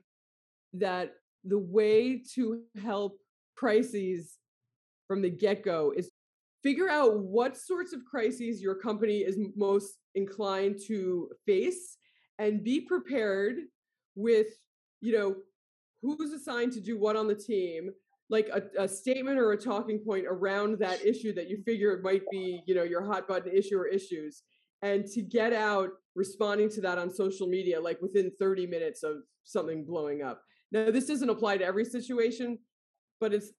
[0.75, 3.19] that the way to help
[3.57, 4.35] crises
[5.07, 6.11] from the get go is
[6.63, 11.97] figure out what sorts of crises your company is most inclined to face
[12.39, 13.57] and be prepared
[14.15, 14.49] with
[15.01, 15.37] you know
[16.03, 17.91] who's assigned to do what on the team
[18.31, 22.23] like a, a statement or a talking point around that issue that you figure might
[22.31, 24.43] be you know your hot button issue or issues
[24.83, 29.17] and to get out responding to that on social media like within 30 minutes of
[29.45, 30.43] something blowing up.
[30.73, 32.59] Now this doesn't apply to every situation
[33.21, 33.51] but it's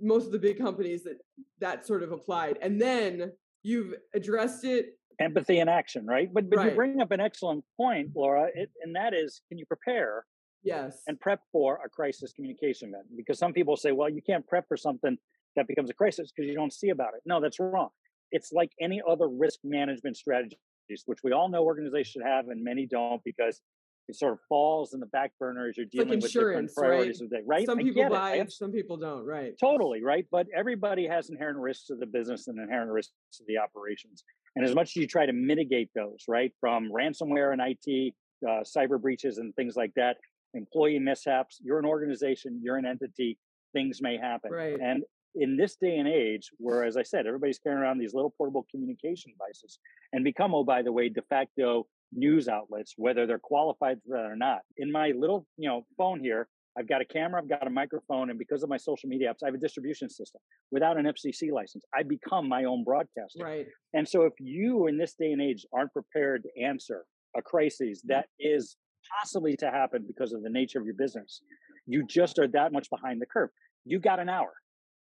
[0.00, 1.18] most of the big companies that
[1.60, 4.98] that sort of applied and then you've addressed it.
[5.20, 6.32] Empathy and action right?
[6.32, 6.70] But, but Right.
[6.70, 10.24] you bring up an excellent point laura it, and that is can you prepare
[10.64, 14.46] yes and prep for a crisis communication event because some people say well you can't
[14.46, 15.16] prep for something
[15.56, 17.88] that becomes a crisis because you don't see about it no that's wrong
[18.32, 20.58] it's like any other risk management strategies
[21.06, 23.60] which we all know organizations should have and many don't because
[24.06, 26.74] it sort of falls in the back burner as you're like dealing with different insurance,
[26.76, 26.86] right?
[26.88, 28.14] priorities of the day right some I people get it.
[28.14, 30.26] I buy it some people don't right Totally, right?
[30.30, 34.24] But everybody has inherent risks to the business and inherent risks to the operations.
[34.56, 38.14] And as much as you try to mitigate those, right, from ransomware and IT,
[38.46, 40.16] uh, cyber breaches and things like that,
[40.54, 43.38] employee mishaps, you're an organization, you're an entity,
[43.72, 44.52] things may happen.
[44.52, 44.78] Right.
[44.80, 48.32] And in this day and age, where, as I said, everybody's carrying around these little
[48.36, 49.78] portable communication devices
[50.12, 54.30] and become, oh, by the way, de facto news outlets, whether they're qualified for that
[54.30, 54.60] or not.
[54.76, 58.30] In my little, you know, phone here, I've got a camera, I've got a microphone,
[58.30, 60.40] and because of my social media apps, I have a distribution system.
[60.72, 63.44] Without an FCC license, I become my own broadcaster.
[63.44, 67.04] right And so, if you in this day and age aren't prepared to answer
[67.36, 68.08] a crisis mm.
[68.08, 68.76] that is
[69.20, 71.42] possibly to happen because of the nature of your business,
[71.86, 73.50] you just are that much behind the curve.
[73.84, 74.52] You got an hour.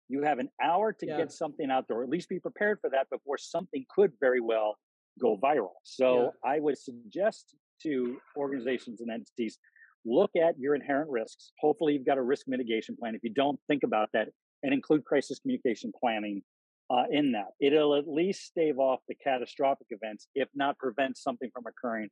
[0.08, 1.16] You have an hour to Yeah.
[1.16, 4.40] get something out there, or at least be prepared for that before something could very
[4.40, 4.78] well
[5.18, 5.74] go viral.
[5.82, 9.58] So, I would suggest to organizations and entities
[10.04, 11.52] look at your inherent risks.
[11.60, 13.14] Hopefully, you've got a risk mitigation plan.
[13.14, 14.28] If you don't, think about that
[14.62, 16.42] and include crisis communication planning
[16.90, 17.52] uh, in that.
[17.60, 22.10] It'll at least stave off the catastrophic events, if not prevent something from occurring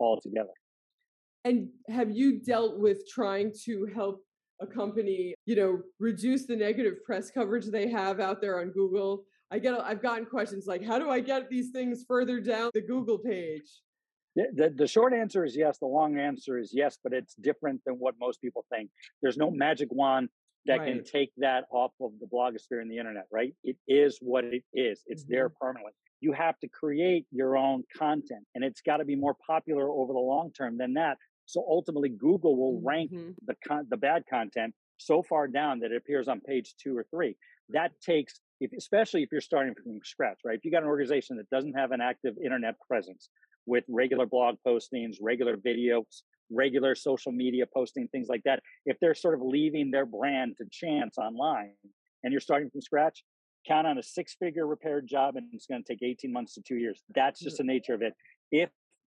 [0.00, 0.52] altogether.
[1.46, 4.20] And have you dealt with trying to help
[4.60, 9.22] a company, you know, reduce the negative press coverage they have out there on Google?
[9.52, 12.80] I get I've gotten questions like how do I get these things further down the
[12.80, 13.80] Google page?
[14.34, 15.78] The, the, the short answer is yes.
[15.78, 18.90] The long answer is yes, but it's different than what most people think.
[19.22, 20.30] There's no magic wand
[20.66, 23.54] that can take that off of the blogosphere and the internet, right?
[23.62, 25.00] It is what it is.
[25.06, 25.64] It's there mm-hmm.
[25.64, 25.92] permanently.
[26.20, 30.12] You have to create your own content, and it's got to be more popular over
[30.12, 31.18] the long term than that.
[31.46, 33.36] So ultimately, Google will rank Mhm.
[33.46, 37.04] the con- the bad content so far down that it appears on page two or
[37.04, 37.36] three.
[37.70, 40.56] That takes, if, especially if you're starting from scratch, right?
[40.58, 43.28] If you got an organization that doesn't have an active internet presence
[43.66, 49.14] with regular blog postings, regular videos, regular social media posting, things like that, if they're
[49.14, 51.74] sort of leaving their brand to chance online
[52.22, 53.24] and you're starting from scratch,
[53.66, 56.76] count on a six-figure repair job and it's going to take 18 months to two
[56.76, 57.02] years.
[57.14, 58.14] That's just the nature of it.
[58.52, 58.70] If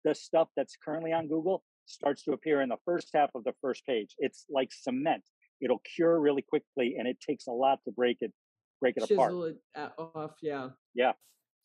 [0.04, 3.52] the stuff that's currently on Google starts to appear in the first half of the
[3.60, 4.14] first page.
[4.18, 5.22] It's like cement.
[5.60, 8.32] It'll cure really quickly and it takes a lot to break it
[8.80, 9.30] break it apart.
[9.30, 10.68] Chisel it uh, off, yeah.
[10.94, 11.12] Yeah.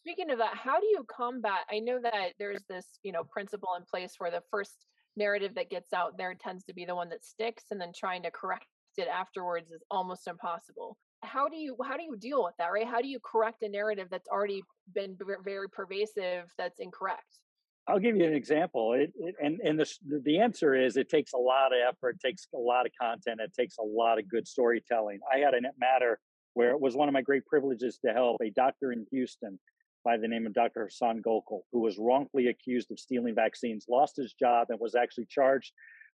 [0.01, 1.65] Speaking of that, how do you combat?
[1.69, 5.69] I know that there's this, you know, principle in place where the first narrative that
[5.69, 8.65] gets out there tends to be the one that sticks, and then trying to correct
[8.97, 10.97] it afterwards is almost impossible.
[11.23, 12.87] How do you how do you deal with that, right?
[12.87, 14.63] How do you correct a narrative that's already
[14.95, 17.39] been v- very pervasive that's incorrect?
[17.87, 18.93] I'll give you an example.
[18.93, 22.27] It, it, and and the, the answer is it takes a lot of effort, it
[22.27, 25.19] takes a lot of content, it takes a lot of good storytelling.
[25.31, 26.19] I had a matter
[26.53, 29.59] where it was one of my great privileges to help a doctor in Houston
[30.03, 30.85] by the name of Dr.
[30.85, 35.27] Hasan Gokal, who was wrongfully accused of stealing vaccines, lost his job, and was actually
[35.29, 35.71] charged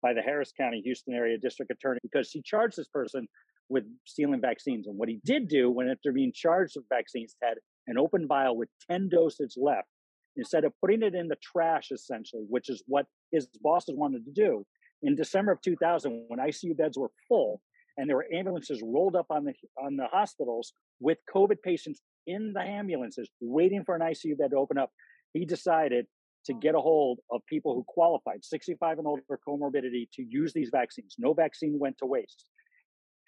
[0.02, 3.28] by the Harris County, Houston area district attorney because he charged this person
[3.69, 4.88] with stealing vaccines.
[4.88, 8.58] And what he did do when after being charged with vaccines had an open vial
[8.58, 9.88] with 10 dosage left
[10.37, 14.31] instead of putting it in the trash essentially which is what his bosses wanted to
[14.31, 14.65] do.
[15.03, 17.61] In december of 2000 when icu beds were full
[17.97, 22.53] and there were ambulances rolled up on the on the hospitals with covid patients in
[22.53, 24.91] the ambulances waiting for an icu bed to open up
[25.34, 26.05] he decided
[26.45, 30.69] to get a hold of people who qualified 65 and older comorbidity to use these
[30.71, 31.15] vaccines.
[31.19, 32.45] No vaccine went to waste.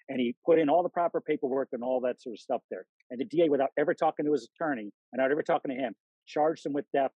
[0.08, 2.86] And he put in all the proper paperwork and all that sort of stuff there.
[3.10, 5.94] And the da without ever talking to his attorney and not ever talking to him
[6.26, 7.14] charged him with theft,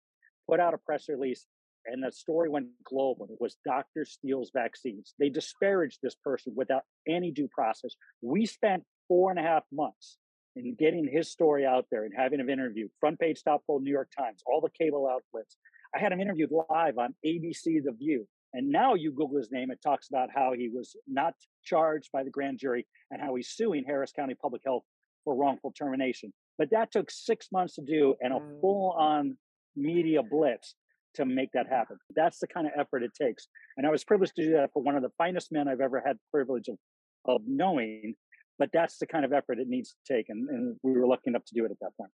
[0.50, 1.46] put out a press release,
[1.86, 3.28] and the story went global.
[3.30, 4.06] It was Dr.
[4.06, 5.14] steals vaccines.
[5.20, 7.96] They disparaged this person without any due process.
[8.22, 10.18] We spent four and a half months
[10.56, 12.90] in getting his story out there and having him interviewed.
[13.00, 15.58] Front page, top fold, New York Times, all the cable outlets.
[15.96, 18.28] I had him interviewed live on ABC The View.
[18.54, 21.34] And now you Google his name, it talks about how he was not
[21.64, 24.84] charged by the grand jury and how he's suing Harris County Public Health
[25.24, 26.34] for wrongful termination.
[26.58, 28.62] But that took six months to do and a Mm.
[28.62, 29.38] full on
[29.76, 30.76] media blitz
[31.16, 31.98] to make that happen.
[32.16, 33.48] That's the kind of effort it takes.
[33.76, 36.02] And I was privileged to do that for one of the finest men I've ever
[36.06, 36.78] had the privilege of,
[37.26, 38.16] of knowing.
[38.60, 40.30] But that's the kind of effort it needs to take.
[40.30, 42.12] And, and we were lucky enough to do it at that point.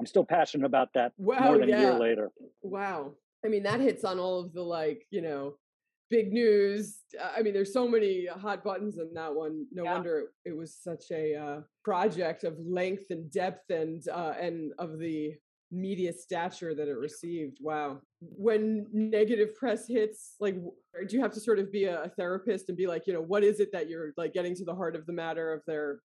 [0.00, 1.80] I'm still passionate about that Wow, more than a yeah.
[1.80, 2.30] year later.
[2.62, 3.14] Wow.
[3.44, 5.56] I mean, that hits on all of the like, you know,
[6.10, 6.98] big news.
[7.20, 9.66] Uh, I mean, there's so many hot buttons in that one.
[9.72, 9.94] No Yeah.
[9.94, 14.98] wonder it was such a uh, project of length and depth and uh, and of
[14.98, 15.34] the
[15.70, 17.58] media stature that it received.
[17.60, 18.00] Wow.
[18.20, 22.70] When negative press hits, like, do you have to sort of be a, a therapist
[22.70, 24.96] and be like, you know, what is it that you're like getting to the heart
[24.96, 26.00] of the matter of their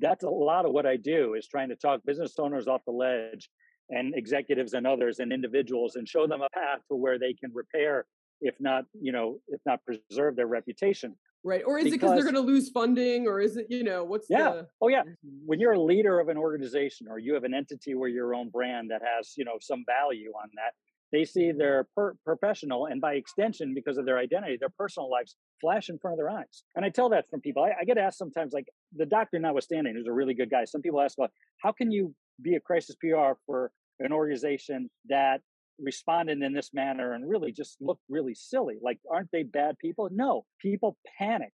[0.00, 2.92] that's a lot of what I do is trying to talk business owners off the
[2.92, 3.50] ledge
[3.90, 7.50] and executives and others and individuals and show them a path to where they can
[7.52, 8.06] repair,
[8.40, 11.16] if not, you know, if not preserve their reputation.
[11.44, 11.62] right?
[11.64, 14.26] Or is it because they're going to lose funding, or is it, you know, what's
[14.28, 14.50] Yeah.
[14.50, 15.04] the Oh yeah.
[15.46, 18.50] When you're a leader of an organization or you have an entity where your own
[18.50, 20.74] brand that has, you know, some value on that,
[21.12, 21.58] they see mm-hmm.
[21.58, 25.98] their per- professional and by extension, because of their identity, their personal lives flash in
[25.98, 26.64] front of their eyes.
[26.76, 27.62] And I tell that from people.
[27.62, 30.64] I, I get asked sometimes, like the doctor notwithstanding, who's a really good guy.
[30.64, 31.30] Some people ask, well,
[31.62, 33.70] how can you be a crisis PR for
[34.00, 35.40] an organization that
[35.78, 38.76] responded in this manner and really just looked really silly?
[38.82, 40.08] Like, aren't they bad people?
[40.12, 41.52] No, people panic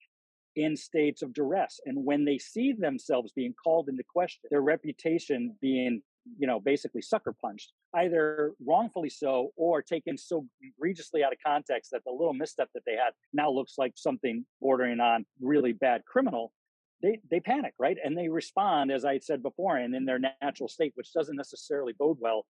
[0.56, 1.80] in states of duress.
[1.86, 6.02] And when they see themselves being called into question, their reputation being,
[6.38, 11.92] you know, basically sucker punched, either wrongfully so or taken so egregiously out of context
[11.92, 16.04] that the little misstep that they had now looks like something bordering on really bad
[16.06, 16.52] criminal.
[17.02, 17.98] They, they panic, right?
[18.04, 21.94] And they respond, as I said before, and in their natural state, which doesn't necessarily
[21.98, 22.46] bode well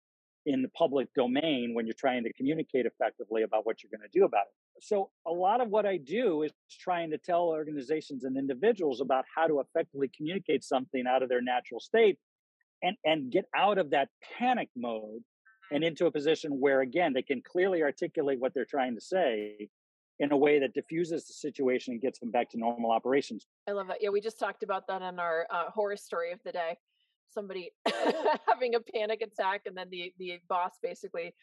[0.45, 4.19] in the public domain when you're trying to communicate effectively about what you're going to
[4.19, 4.83] do about it.
[4.83, 9.25] So a lot of what I do is trying to tell organizations and individuals about
[9.35, 12.17] how to effectively communicate something out of their natural state
[12.81, 15.21] and and get out of that panic mode
[15.71, 19.69] and into a position where again they can clearly articulate what they're trying to say
[20.19, 23.47] in a way that diffuses the situation and gets them back to normal operations.
[23.67, 23.97] I love that.
[24.01, 26.77] Yeah, we just talked about that in our uh, horror story of the day.
[27.31, 27.71] Somebody
[28.47, 31.33] having a panic attack, and then the the boss basically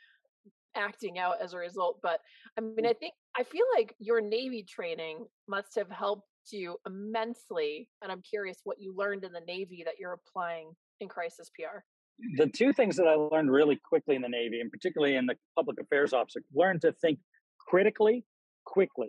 [0.75, 1.99] acting out as a result.
[2.03, 2.21] But
[2.57, 2.91] I mean, mm.
[2.91, 7.89] I think I feel like your Navy training must have helped you immensely.
[8.03, 11.79] And I'm curious what you learned in the Navy that you're applying in crisis PR.
[12.37, 15.37] the two things that I learned really quickly in the Navy, and particularly in the
[15.57, 17.19] public affairs officer, learned to think
[17.69, 18.25] critically,
[18.65, 19.09] quickly.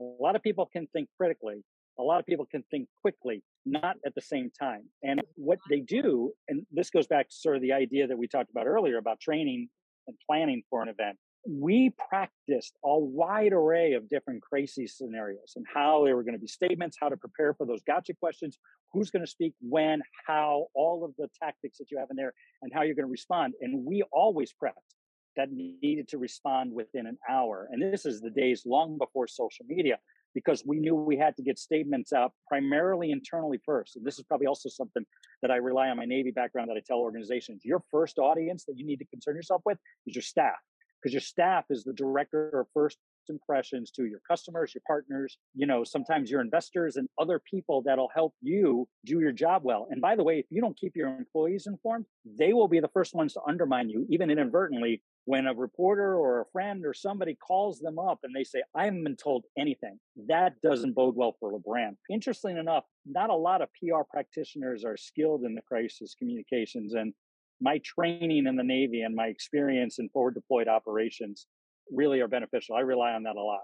[0.00, 1.64] A lot of people can think critically.
[1.98, 4.84] A lot of people can think quickly, not at the same time.
[5.02, 8.26] And what they do, and this goes back to sort of the idea that we
[8.26, 9.68] talked about earlier about training
[10.06, 11.18] and planning for an event.
[11.48, 16.40] We practiced a wide array of different crisis scenarios and how there were going to
[16.40, 18.58] be statements, how to prepare for those gotcha questions,
[18.92, 22.32] who's going to speak when, how, all of the tactics that you have in there,
[22.62, 23.54] and how you're going to respond.
[23.60, 24.94] And we always prepped
[25.36, 27.68] that needed to respond within an hour.
[27.70, 29.98] And this is the days long before social media,
[30.34, 33.96] because we knew we had to get statements out primarily internally first.
[33.96, 35.04] And this is probably also something
[35.42, 37.64] that I rely on my Navy background that I tell organizations.
[37.64, 40.58] Your first audience that you need to concern yourself with is your staff,
[41.00, 45.64] because your staff is the director of first impressions to your customers, your partners, you
[45.64, 49.86] know, sometimes your investors and other people that'll help you do your job well.
[49.90, 52.06] And by the way, if you don't keep your employees informed,
[52.38, 56.40] they will be the first ones to undermine you, even inadvertently, when a reporter or
[56.40, 59.98] a friend or somebody calls them up and they say, I haven't been told anything.
[60.28, 61.96] That doesn't bode well for a brand.
[62.10, 66.94] Interestingly enough, not a lot of PR practitioners are skilled in the crisis communications.
[66.94, 67.14] And
[67.60, 71.46] my training in the Navy and my experience in forward deployed operations
[71.90, 72.74] really are beneficial.
[72.74, 73.62] I rely on that a lot.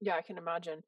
[0.00, 0.84] Yeah, I can imagine.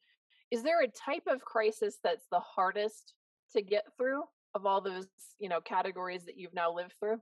[0.53, 3.15] Is there a type of crisis that's the hardest
[3.55, 4.23] to get through
[4.55, 5.07] of all those,
[5.39, 7.21] you know, categories that you've now lived through?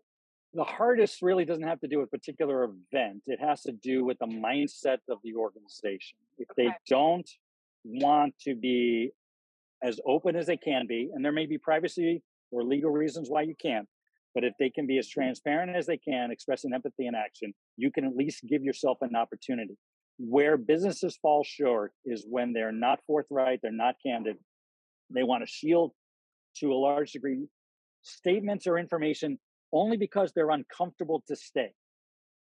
[0.56, 3.22] The hardest really doesn't have to do with a particular event.
[3.26, 6.16] It has to do with the mindset of the organization.
[6.38, 7.28] If they don't
[7.84, 9.10] want to be
[9.82, 13.42] as open as they can be, and there may be privacy or legal reasons why
[13.42, 13.86] you can't,
[14.34, 15.20] but if they can be as mm-hmm.
[15.20, 19.14] transparent as they can, expressing empathy and action, you can at least give yourself an
[19.14, 19.76] opportunity.
[20.18, 24.38] Where businesses fall short is when they're not forthright, they're not candid,
[25.10, 25.92] they want to shield
[26.60, 27.46] to a large degree
[28.02, 29.38] statements or information
[29.72, 31.72] only because they're uncomfortable to stay.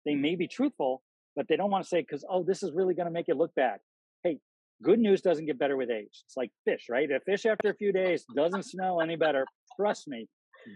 [0.05, 1.03] They may be truthful,
[1.37, 3.37] but they don't want to say because oh, this is really going to make it
[3.37, 3.81] look bad.
[4.23, 4.39] Hey,
[4.83, 6.23] good news doesn't get better with age.
[6.27, 7.11] It's like fish, right?
[7.11, 9.47] A fish after a few days doesn't smell any better.
[9.77, 10.29] Trust me,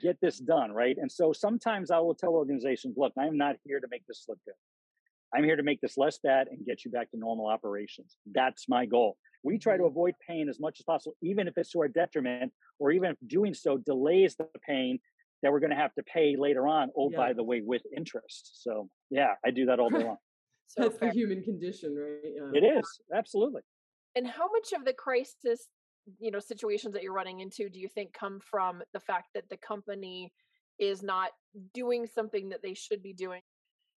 [0.02, 0.96] get this done, right?
[0.98, 4.38] And so sometimes I will tell organizations, look, I'm not here to make this look
[4.44, 4.54] good.
[5.34, 8.16] I'm here to make this less bad and get you back to normal operations.
[8.32, 9.18] That's my goal.
[9.42, 9.88] We try to Mhm.
[9.88, 13.18] avoid pain as much as possible, even if it's to our detriment, or even if
[13.26, 15.00] doing so delays the pain
[15.42, 16.90] that we're going to have to pay later on.
[16.96, 17.16] Oh, Yeah.
[17.18, 18.62] by the way, with interest.
[18.62, 20.16] So yeah, I do that all day long.
[20.68, 21.10] So That's fair.
[21.10, 22.18] the human condition, right?
[22.52, 22.60] Yeah.
[22.60, 23.62] it is absolutely.
[24.16, 25.68] And how much of the crisis,
[26.18, 29.48] you know, situations that you're running into do you think come from the fact that
[29.48, 30.32] the company
[30.80, 31.30] is not
[31.72, 33.42] doing something that they should be doing?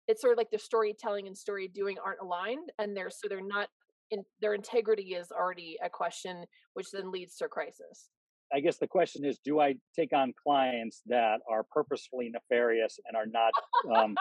[0.08, 3.40] It's sort of like the storytelling and story doing aren't aligned, and they're so they're
[3.40, 3.68] not
[4.10, 8.08] in their integrity is already a question, which then leads to a crisis.
[8.52, 13.16] I guess the question is, do I take on clients that are purposefully nefarious and
[13.16, 13.52] are not
[13.94, 14.16] um,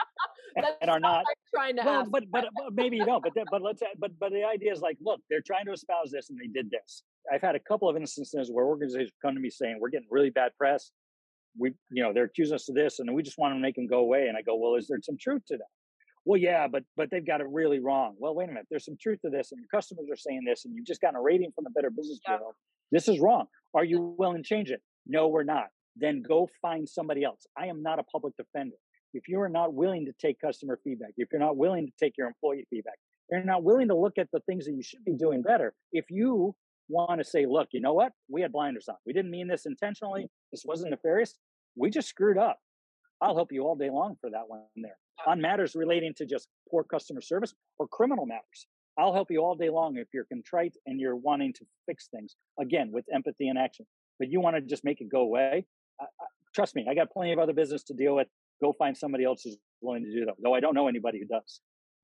[0.81, 3.23] and are not I'm trying to well, but, but but maybe you don't.
[3.23, 6.11] But the- but let's but but the idea is like, look, they're trying to espouse
[6.11, 7.03] this and they did this.
[7.31, 10.29] I've had a couple of instances where organizations come to me saying we're getting really
[10.29, 10.91] bad press.
[11.57, 13.87] We you know they're accusing us of this and we just want to make them
[13.87, 14.27] go away.
[14.27, 15.67] And I go, well, is there some truth to that?
[16.25, 18.15] Well, yeah, but but they've got it really wrong.
[18.19, 18.65] Well, wait a minute.
[18.69, 21.15] There's some truth to this, and your customers are saying this, and you've just gotten
[21.15, 22.35] a rating from the Better Business Yeah.
[22.35, 22.53] Bureau.
[22.91, 23.47] This is wrong.
[23.73, 24.81] Are you willing to change it?
[25.05, 25.67] No, we're not.
[25.95, 27.45] Then go find somebody else.
[27.57, 28.75] I am not a public defender
[29.13, 32.13] if you are not willing to take customer feedback, if you're not willing to take
[32.17, 32.95] your employee feedback,
[33.31, 35.73] you're not willing to look at the things that you should be doing better.
[35.91, 36.55] If you
[36.87, 38.11] want to say, look, you know what?
[38.29, 38.95] We had blinders on.
[39.05, 40.21] We didn't mean this intentionally.
[40.21, 40.51] Mm-hmm.
[40.51, 41.35] This wasn't nefarious.
[41.75, 42.59] We just screwed up.
[43.21, 44.97] I'll help you all day long for that one there.
[45.25, 48.67] Uh on matters relating to just poor customer service or criminal matters.
[48.97, 52.35] I'll help you all day long if you're contrite and you're wanting to fix things
[52.59, 53.85] again with empathy and action.
[54.19, 55.65] But you want to just make it go away.
[56.01, 56.25] I, I,
[56.55, 58.27] trust me, I got plenty of other business to deal with
[58.61, 60.33] go find somebody else who's willing to do that.
[60.43, 61.61] Though I don't know anybody who does.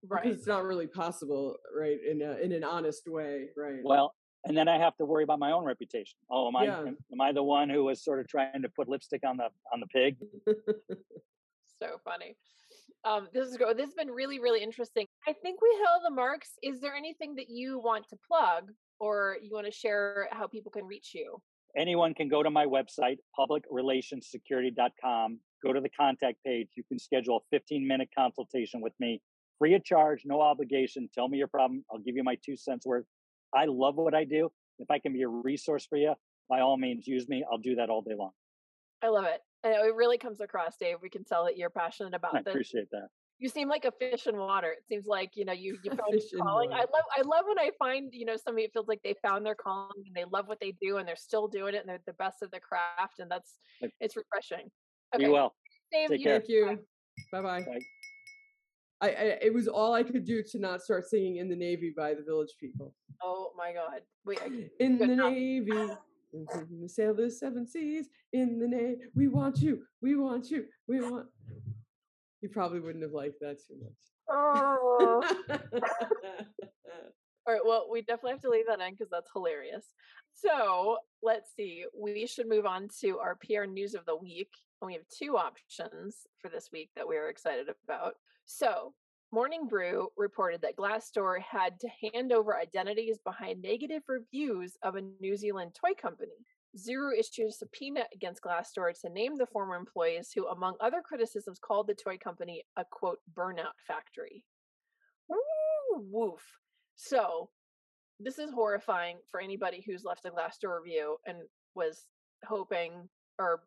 [0.08, 0.24] right.
[0.24, 1.98] Because it's not really possible, right?
[2.08, 3.80] In a, in an honest way, right?
[3.84, 4.14] Well,
[4.46, 6.18] and then I have to worry about my own reputation.
[6.30, 6.80] Oh, am I Yeah.
[6.82, 9.46] am, am I the one who was sort of trying to put lipstick on the
[9.74, 10.18] on the pig?
[11.82, 12.36] so funny.
[13.06, 13.58] Um, this is.
[13.58, 15.06] This has been really, really interesting.
[15.28, 16.52] I think we hit all the marks.
[16.64, 20.72] Is there anything that you want to plug, or you want to share how people
[20.72, 21.42] can reach you?
[21.76, 26.70] Anyone can go to my website, publicrelationssecurity.com, go to the contact page.
[26.76, 29.22] You can schedule a 15 minute consultation with me,
[29.58, 31.10] free of charge, no obligation.
[31.14, 31.84] Tell me your problem.
[31.92, 33.04] I'll give you my two cents worth.
[33.56, 34.52] I love what I do.
[34.80, 36.14] If I can be a resource for you,
[36.50, 37.44] by all means, use me.
[37.52, 38.32] I'll do that all day long.
[39.04, 39.42] I love it.
[39.64, 40.98] And it really comes across, Dave.
[41.02, 42.44] We can tell that you're passionate I about this.
[42.48, 43.08] I appreciate that.
[43.40, 44.72] You seem like a fish in water.
[44.72, 46.72] It seems like you know you you found your calling.
[46.72, 49.56] I love I love when I find you know somebody feels like they found their
[49.56, 52.14] calling and they love what they do and they're still doing it and they're the
[52.14, 54.70] best of the craft and that's Like- it's refreshing.
[55.18, 55.54] Be well.
[55.92, 56.40] Dave, Take you- care.
[56.40, 56.80] Thank you.
[57.32, 57.62] Bye bye.
[57.62, 57.80] Bye.
[59.02, 61.94] I, I it was all I could do to not start singing "In the Navy"
[61.96, 62.94] by the Village People.
[63.22, 64.02] Oh my God!
[64.26, 65.32] Wait, I- In the enough.
[65.34, 65.90] Navy,
[66.34, 68.10] the sail the seven seas.
[68.32, 68.98] In the name.
[69.16, 69.84] we want you.
[70.02, 70.66] We want you.
[70.88, 71.28] We want.
[72.42, 73.94] You probably wouldn't have liked that too much.
[74.30, 75.24] oh.
[77.48, 77.62] All right.
[77.66, 79.86] Well, we definitely have to leave that in because that's hilarious.
[80.34, 81.86] So let's see.
[81.98, 84.50] We should move on to our PR news of the week.
[84.82, 88.16] And we have two options for this week that we are excited about.
[88.46, 88.94] So,
[89.34, 95.02] Morning Brew reported that Glassdoor had to hand over identities behind negative reviews of a
[95.20, 96.46] New Zealand toy company.
[96.78, 101.58] Zuru issued a subpoena against Glassdoor to name the former employees who, among other criticisms,
[101.58, 104.46] called the toy company a quote burnout factory.
[105.28, 106.44] Woo, woof.
[106.94, 107.50] So,
[108.20, 111.38] this is horrifying for anybody who's left a Glassdoor review and
[111.74, 112.06] was
[112.46, 113.10] hoping
[113.40, 113.64] or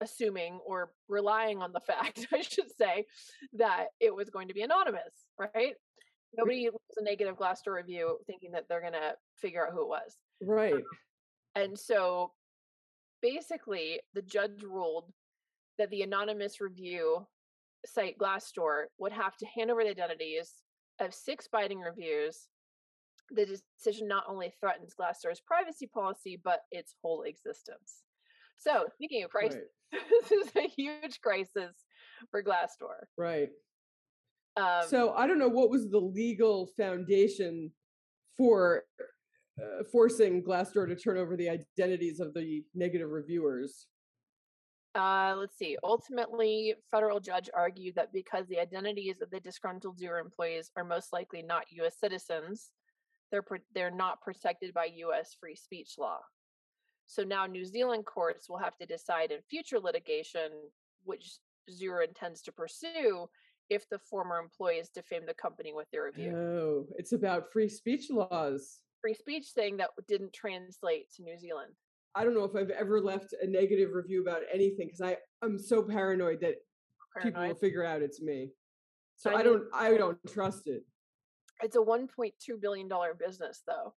[0.00, 3.06] assuming or relying on the fact, I should say,
[3.54, 5.74] that it was going to be anonymous, right?
[6.36, 9.88] Nobody leaves a negative Glassdoor review thinking that they're going to figure out who it
[9.88, 10.16] was.
[10.42, 10.74] right.
[10.74, 10.82] Um,
[11.56, 12.30] and so
[13.20, 15.12] basically, the judge ruled
[15.78, 17.26] that the anonymous review
[17.86, 20.52] site Glassdoor would have to hand over the identities
[21.00, 22.46] of six biting reviews.
[23.30, 28.02] The decision not only threatens Glassdoor's privacy policy, but its whole existence.
[28.60, 30.02] So, speaking of crisis, Right.
[30.10, 31.74] this is a huge crisis
[32.30, 33.06] for Glassdoor.
[33.16, 33.48] Right.
[34.56, 37.70] Um, so I don't know what was the legal foundation
[38.36, 38.84] for
[39.58, 43.86] uh, forcing Glassdoor to turn over the identities of the negative reviewers.
[44.94, 45.76] Uh, let's see.
[45.84, 51.12] Ultimately, federal judge argued that because the identities of the disgruntled Zuru employees are most
[51.12, 51.98] likely not U.S.
[51.98, 52.70] citizens,
[53.30, 55.36] they're pro- they're not protected by U.S.
[55.38, 56.18] free speech law.
[57.10, 60.52] So now New Zealand courts will have to decide in future litigation
[61.02, 61.38] which
[61.68, 63.28] Zuru intends to pursue
[63.68, 66.36] if the former employees defame the company with their review.
[66.36, 68.78] Oh, it's about free speech laws.
[69.00, 71.72] Free speech thing that didn't translate to New Zealand.
[72.14, 75.58] I don't know if I've ever left a negative review about anything because I I'm
[75.58, 76.58] so paranoid that
[77.20, 78.50] people will figure out it's me.
[79.16, 80.84] So I I, don't I don't trust it.
[81.60, 82.30] It's a 1.2
[82.60, 83.94] billion dollar business though,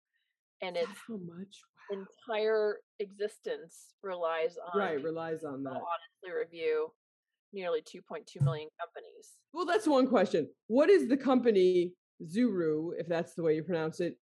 [0.63, 1.57] and its how much?
[1.91, 5.71] Entire existence relies on Right, relies on that.
[5.71, 6.93] honestly review
[7.53, 9.37] nearly 2.2 million companies.
[9.53, 10.49] Well, that's one question.
[10.69, 14.17] What is the company Zuru, if that's the way you pronounce it?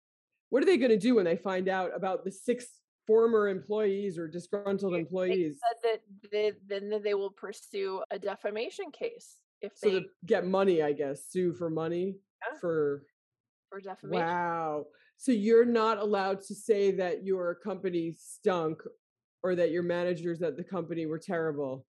[0.49, 2.65] What are they going to do when they find out about the six
[3.05, 5.59] former employees or disgruntled employees?
[5.83, 5.99] that
[6.31, 10.93] they, then they will pursue a defamation case if So they to get money, I
[10.93, 12.15] guess, sue for money
[12.51, 12.57] Yeah.
[12.59, 13.03] for
[13.69, 14.25] for defamation.
[14.25, 14.85] wow.
[15.21, 18.81] So you're not allowed to say that your company stunk
[19.43, 21.85] or that your managers at the company were terrible.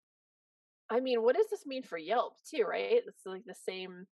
[0.89, 2.63] I mean, what does this mean for Yelp too?
[2.63, 2.87] Right?
[2.89, 4.07] It's like the same.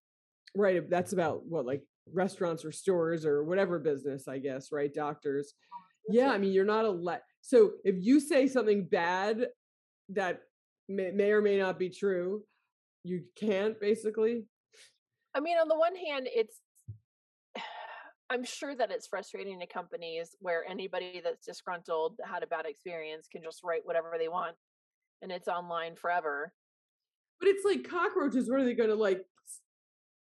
[0.55, 0.89] Right.
[0.89, 1.83] That's about what, like
[2.13, 4.93] restaurants or stores or whatever business, I guess, right?
[4.93, 5.55] Doctors.
[5.73, 6.31] Oh, yeah.
[6.31, 7.19] I mean, you're not allowed.
[7.41, 9.47] So if you say something bad
[10.07, 10.39] that
[10.87, 12.43] may, may or may not be true,
[13.03, 14.45] you can't basically.
[15.35, 16.61] I mean, on the one hand, it's.
[18.31, 23.27] I'm sure that it's frustrating to companies where anybody that's disgruntled had a bad experience
[23.29, 24.55] can just write whatever they want,
[25.21, 26.53] and it's online forever.
[27.41, 28.49] But it's like cockroaches.
[28.49, 29.25] What are they going to like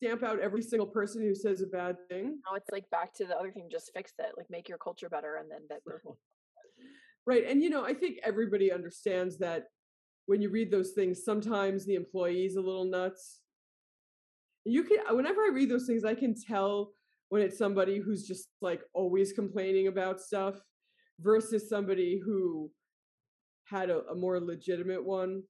[0.02, 2.40] stamp out every single person who says a bad thing?
[2.46, 3.68] Now it's like back to the other thing.
[3.72, 4.32] Just fix it.
[4.36, 5.80] Like make your culture better, and then that.
[7.26, 7.44] Right.
[7.48, 9.64] And, you know, I think everybody understands that
[10.26, 13.40] when you read those things, sometimes the employee's a little nuts.
[14.66, 16.92] You can, whenever I read those things, I can tell
[17.35, 20.55] when it's somebody who's just like always complaining about stuff
[21.20, 22.70] versus somebody who
[23.64, 25.43] had a, a more legitimate one.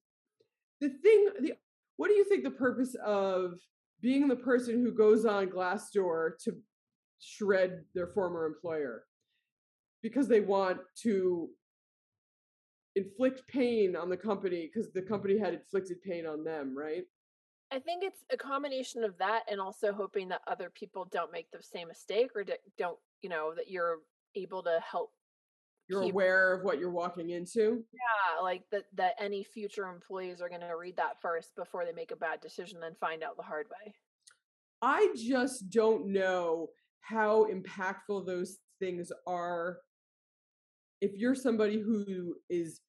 [0.80, 1.52] The thing, the,
[1.96, 3.58] what do you think the purpose of
[4.00, 6.56] being the person who goes on Glassdoor to
[7.20, 9.04] shred their former employer?
[10.04, 11.48] because they want to
[12.94, 17.04] inflict pain on the company because the company had inflicted pain on them, right?
[17.74, 21.50] I think it's a combination of that and also hoping that other people don't make
[21.50, 22.44] the same mistake or
[22.78, 23.98] don't, you know, that you're
[24.36, 25.10] able to help.
[25.88, 27.84] You're keep- aware of what you're walking into.
[27.92, 31.92] Yeah, like that that any future employees are going to read that first before they
[31.92, 33.92] make a bad decision and find out the hard way.
[34.80, 36.68] I just don't know
[37.00, 39.78] how impactful those things are.
[41.00, 42.80] If you're somebody who is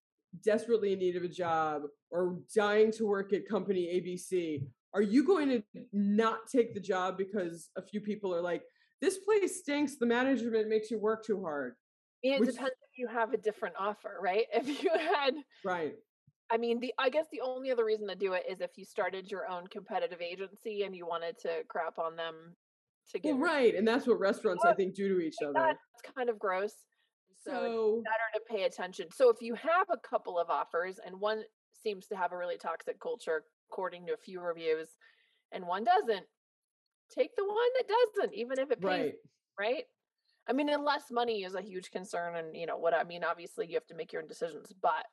[0.44, 5.24] desperately in need of a job or dying to work at company ABC, are you
[5.26, 8.64] going to not take the job because a few people are like,
[9.02, 11.76] this place stinks, the management makes you work too hard?
[12.24, 14.46] It Which- depends if you have a different offer, right?
[14.54, 15.96] If you had Right.
[16.52, 18.86] I mean, the I guess the only other reason to do it is if you
[18.86, 22.56] started your own competitive agency and you wanted to crap on them
[23.12, 23.74] to get Well, right.
[23.76, 25.54] And that's what restaurants, I think, do to each other.
[25.54, 25.80] That's
[26.16, 26.74] kind of gross.
[27.46, 29.08] So, better to pay attention.
[29.12, 31.44] So if you have a couple of offers and one
[31.84, 34.90] seems to have a really toxic culture according to a few reviews
[35.52, 36.26] and one doesn't,
[37.14, 39.14] take the one that doesn't, even if it pays, right.
[39.60, 39.84] right?
[40.48, 43.68] I mean, unless money is a huge concern and you know what I mean, obviously
[43.68, 45.06] you have to make your own decisions, but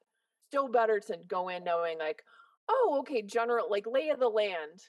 [0.49, 2.23] still better to go in knowing like,
[2.69, 4.81] oh, okay, general like lay of the land.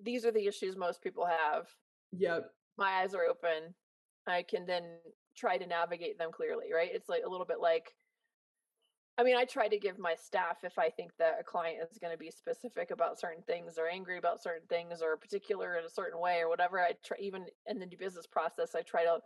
[0.00, 1.68] These are the issues most people have.
[2.12, 2.50] Yep.
[2.76, 3.74] My eyes are open.
[4.26, 4.84] I can then
[5.36, 6.90] try to navigate them clearly, right?
[6.92, 7.94] It's like a little bit like
[9.18, 11.96] I mean, I try to give my staff if I think that a client is
[11.98, 15.84] going to be specific about certain things or angry about certain things or particular in
[15.86, 16.80] a certain way or whatever.
[16.80, 19.20] I try even in the new business process, I try to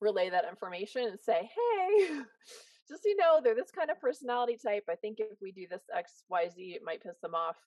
[0.00, 2.22] relay that information and say, "Hey,
[2.88, 4.84] just so you know, they're this kind of personality type.
[4.88, 7.58] I think if we do this X, Y, Z, it might piss them off.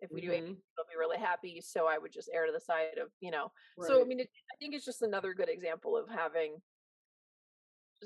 [0.00, 0.62] If we do A, Mhm.
[0.76, 1.60] they'll be really happy.
[1.60, 4.30] So I would just err to the side of, you know, so I mean, it,
[4.52, 6.62] I think it's just another good example of having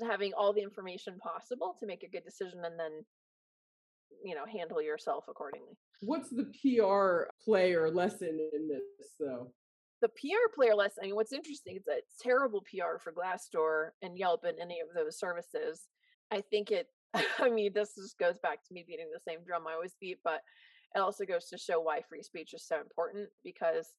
[0.01, 3.05] having all the information possible to make a good decision and then
[4.23, 5.77] you know handle yourself accordingly.
[6.01, 9.51] What's the PR play or lesson in this, though?
[10.01, 11.03] The PR player lesson.
[11.03, 14.79] I mean, what's interesting is that it's terrible PR for Glassdoor and Yelp and any
[14.79, 15.87] of those services.
[16.31, 16.87] I think it.
[17.39, 20.19] I mean, this just goes back to me beating the same drum I always beat,
[20.23, 20.41] but
[20.95, 23.93] it also goes to show why free speech is so important because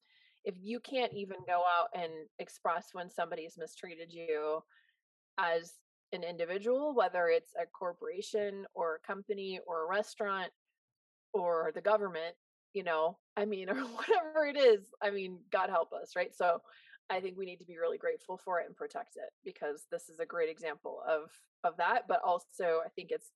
[0.44, 4.60] if you can't even go out and express when somebody's mistreated you
[5.38, 5.74] as
[6.12, 10.50] an individual, whether it's a corporation or a company or a restaurant
[11.32, 12.34] or the government,
[12.72, 16.34] you know, I mean, or whatever it is, I mean, God help us, right?
[16.34, 16.60] So
[17.10, 20.08] I think we need to be really grateful for it and protect it because this
[20.08, 21.30] is a great example of
[21.64, 22.04] of that.
[22.08, 23.32] But also I think it's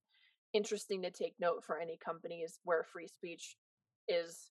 [0.52, 3.56] interesting to take note for any companies where free speech
[4.08, 4.50] is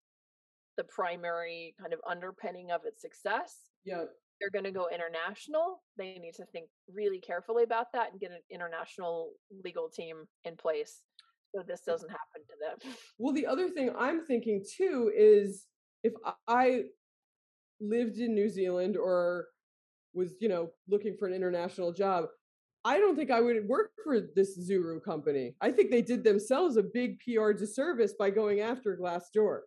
[0.75, 3.55] the primary kind of underpinning of its success
[3.85, 4.09] Yep.
[4.39, 8.31] They're going to go international, they need to think really carefully about that and get
[8.31, 9.31] an international
[9.63, 11.01] legal team in place
[11.53, 12.95] so this doesn't happen to them.
[13.19, 15.67] Well, the other thing I'm thinking too is
[16.03, 16.13] if
[16.47, 16.83] I
[17.79, 19.47] lived in New Zealand or
[20.13, 22.25] was, you know, looking for an international job,
[22.85, 25.55] I don't think I would work for this Zuru company.
[25.61, 29.59] I think they did themselves a big PR disservice by going after Glassdoor.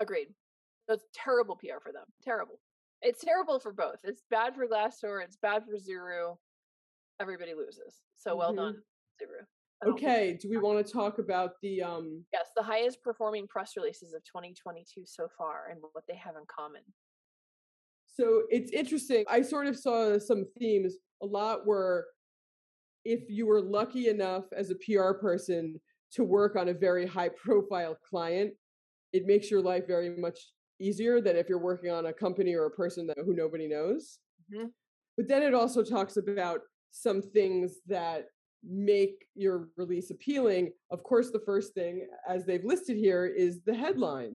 [0.00, 0.28] Agreed.
[0.88, 2.04] That's terrible PR for them.
[2.22, 2.58] Terrible.
[3.02, 3.96] It's terrible for both.
[4.04, 5.22] It's bad for Glassdoor.
[5.24, 6.36] It's bad for Zuru.
[7.20, 8.00] Everybody loses.
[8.16, 8.56] So well Mhm.
[8.56, 8.84] done,
[9.20, 9.46] Zuru.
[9.82, 13.02] I don't think- Okay, do we want to talk about the um Yes, the highest
[13.02, 16.84] performing press releases of 2022 so far and what they have in common.
[18.06, 19.24] So it's interesting.
[19.28, 20.96] I sort of saw some themes.
[21.22, 22.08] A lot were
[23.06, 25.80] if you were lucky enough as a PR person
[26.10, 28.54] to work on a very high profile client,
[29.14, 32.66] it makes your life very much easier than if you're working on a company or
[32.66, 34.18] a person that who nobody knows.
[34.52, 34.72] Mhm.
[35.16, 36.60] But then it also talks about
[36.90, 38.28] some things that
[38.62, 40.72] make your release appealing.
[40.90, 44.34] Of course, the first thing, as they've listed here, is the headline.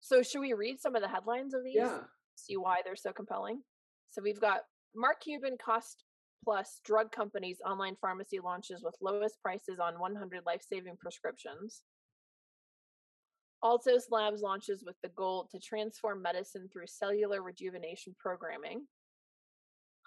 [0.00, 1.74] So, should we read some of the headlines of these?
[1.74, 2.04] Yeah.
[2.34, 3.62] See why they're so compelling?
[4.10, 4.62] So, we've got
[4.94, 6.04] Mark Cuban cost
[6.42, 11.84] plus drug companies online pharmacy launches with lowest prices on 100 life saving prescriptions.
[13.62, 18.86] Altos Labs launches with the goal to transform medicine through cellular rejuvenation programming.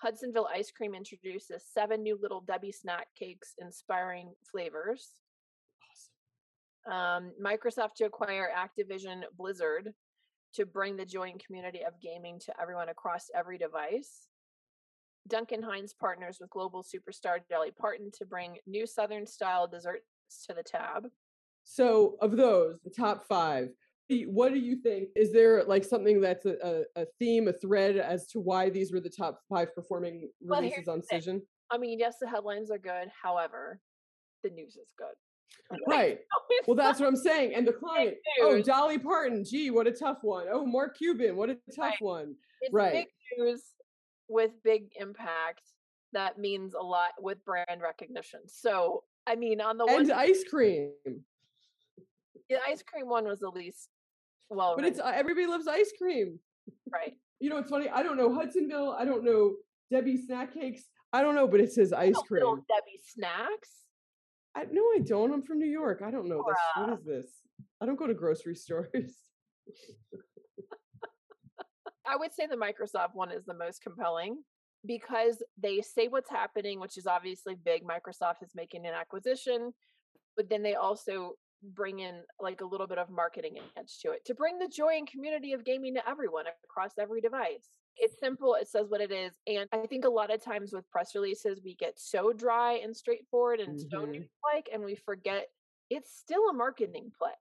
[0.03, 5.11] Hudsonville Ice Cream introduces seven new Little Debbie snack cakes inspiring flavors.
[6.85, 9.93] Um, Microsoft to acquire Activision Blizzard
[10.55, 14.27] to bring the joy and community of gaming to everyone across every device.
[15.29, 20.03] Duncan Hines partners with global superstar Dolly Parton to bring new Southern style desserts
[20.47, 21.05] to the tab.
[21.63, 23.69] So, of those, the top five,
[24.27, 25.09] what do you think?
[25.15, 28.99] Is there like something that's a, a, theme, a thread as to why these were
[28.99, 31.15] the top five performing Well, releases on the.
[31.17, 31.41] Cision?
[31.71, 33.09] I mean, yes, the headlines are good.
[33.21, 33.79] However,
[34.43, 35.15] the news is good.
[35.87, 36.19] Right.
[36.67, 37.55] Well, that's what I'm saying.
[37.55, 38.61] And the client, oh.
[38.61, 40.45] Dolly Parton, gee, what a tough one.
[40.49, 42.01] Oh, Mark Cuban, what a tough Right.
[42.01, 42.35] one.
[42.61, 42.93] it's right.
[42.93, 43.07] big
[43.37, 43.63] news
[44.29, 45.61] with big impact.
[46.13, 48.41] That means a lot with brand recognition.
[48.47, 50.91] So, I mean, on the one, And ice cream.
[52.49, 53.89] The ice cream one was the least
[54.49, 56.39] well, But it's uh, everybody loves ice cream.
[56.91, 57.13] right.
[57.39, 57.89] You know, it's funny.
[57.89, 58.95] I don't know Hudsonville.
[58.97, 59.55] I don't know
[59.91, 60.83] Debbie Snack Cakes.
[61.11, 62.41] I don't know, but it says ice cream.
[62.45, 63.69] Debbie snacks.
[64.55, 65.33] I, no, I don't.
[65.33, 66.01] I'm from New York.
[66.05, 66.55] I don't know this.
[66.75, 66.97] What Laura.
[66.99, 67.25] is this?
[67.81, 68.87] I don't go to grocery stores.
[72.07, 74.37] I would say the Microsoft one is the most compelling
[74.85, 77.83] because they say what's happening, which is obviously big.
[77.83, 79.73] Microsoft is making an acquisition,
[80.37, 81.33] but then they also
[81.63, 84.97] bring in like a little bit of marketing edge to it to bring the joy
[84.97, 87.79] and community of gaming to everyone across every device.
[87.97, 89.39] It's simple, it says what it is.
[89.47, 92.95] And I think a lot of times with press releases, we get so dry and
[92.95, 94.29] straightforward and so Mhm.
[94.53, 95.49] like, and we forget
[95.89, 97.33] it's still a marketing play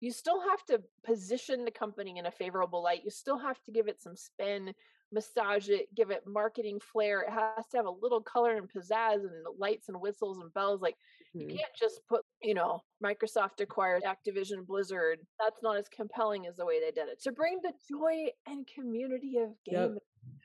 [0.00, 3.04] you still have to position the company in a favorable light.
[3.04, 4.74] You still have to give it some spin,
[5.12, 7.22] massage it, give it marketing flair.
[7.22, 10.80] It has to have a little color and pizzazz and lights and whistles and bells.
[10.80, 10.96] Like
[11.32, 11.58] you Mhm.
[11.58, 15.26] can't just put, you know, Microsoft acquired Activision Blizzard.
[15.38, 17.20] That's not as compelling as the way they did it.
[17.22, 19.90] To bring the joy and community of Yep.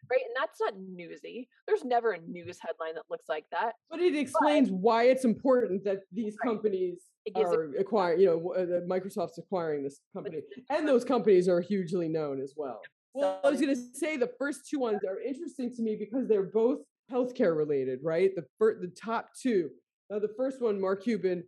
[0.10, 0.22] right?
[0.22, 1.50] And that's not newsy.
[1.68, 3.76] There's never a news headline that looks like that.
[3.90, 6.50] But it explains why it's important that these Right.
[6.52, 10.44] companies are acquiring, you know, uh, that Microsoft's acquiring this company.
[10.70, 12.82] And those companies are hugely known as well.
[13.16, 16.28] Well, I was going to say the first two ones are interesting to me because
[16.28, 18.36] they're both healthcare related, right?
[18.36, 19.72] The fir- the top two.
[20.10, 21.44] Now, the first one, Mark Cuban,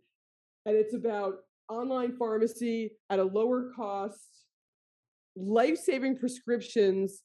[0.66, 1.36] and it's about
[1.68, 4.44] online pharmacy at a lower cost,
[5.36, 7.22] life saving prescriptions.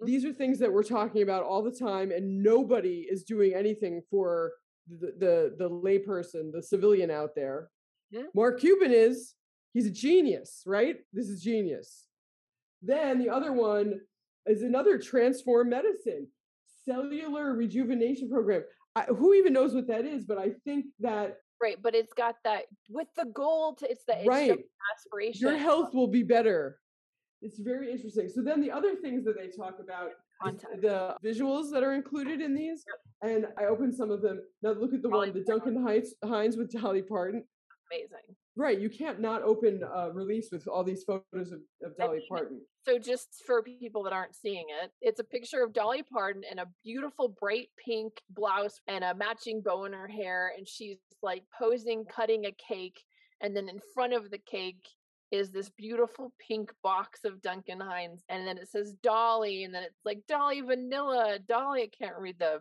[0.00, 0.06] Mhm.
[0.06, 4.02] These are things that we're talking about all the time, and nobody is doing anything
[4.10, 4.52] for
[4.88, 7.70] the the, the layperson, the civilian out there.
[8.12, 8.28] Mhm.
[8.34, 9.34] Mark Cuban is
[9.72, 11.04] he's a genius, right?
[11.12, 12.06] This is genius.
[12.82, 14.00] Then the other one
[14.46, 16.30] is another transform medicine,
[16.84, 18.64] cellular rejuvenation program.
[18.96, 20.24] I, who even knows what that is?
[20.24, 24.18] But I think that Right, but it's got that with the goal to it's the
[24.18, 24.58] it's right,
[24.94, 25.48] aspiration.
[25.48, 26.78] your health will be better.
[27.40, 28.28] It's very interesting.
[28.28, 30.10] So then the other things that they talk about
[30.82, 32.84] the visuals that are included in these,
[33.22, 34.42] and I opened some of them.
[34.62, 37.42] Now look at the one, the Duncan Hines, Hines with Dolly Parton.
[37.90, 38.36] amazing.
[38.54, 42.28] Right, you can't not open a release with all these photos of, of Dolly even-
[42.28, 42.60] Parton.
[42.86, 46.60] So just for people that aren't seeing it, it's a picture of Dolly Parton in
[46.60, 51.42] a beautiful bright pink blouse and a matching bow in her hair and she's like
[51.58, 53.02] posing cutting a cake
[53.40, 54.86] and then in front of the cake
[55.32, 59.82] is this beautiful pink box of Duncan Hines and then it says Dolly and then
[59.82, 62.60] it's like Dolly vanilla, Dolly I can't read the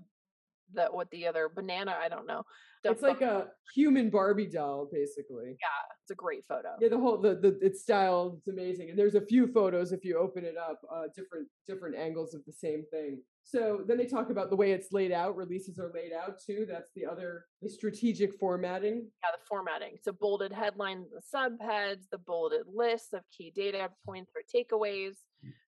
[0.74, 1.96] the what the other banana.
[2.02, 2.44] I don't know.
[2.92, 5.58] It's like a human Barbie doll, basically.
[5.60, 5.68] Yeah,
[6.02, 6.70] it's a great photo.
[6.80, 8.90] Yeah, the whole the, the it's styled, it's amazing.
[8.90, 12.44] And there's a few photos if you open it up, uh, different different angles of
[12.46, 13.22] the same thing.
[13.44, 15.36] So then they talk about the way it's laid out.
[15.36, 16.66] Releases are laid out too.
[16.68, 19.08] That's the other the strategic formatting.
[19.24, 19.98] Yeah, the formatting.
[20.02, 25.14] So bolded headlines, the subheads, the bolded lists of key data points or takeaways,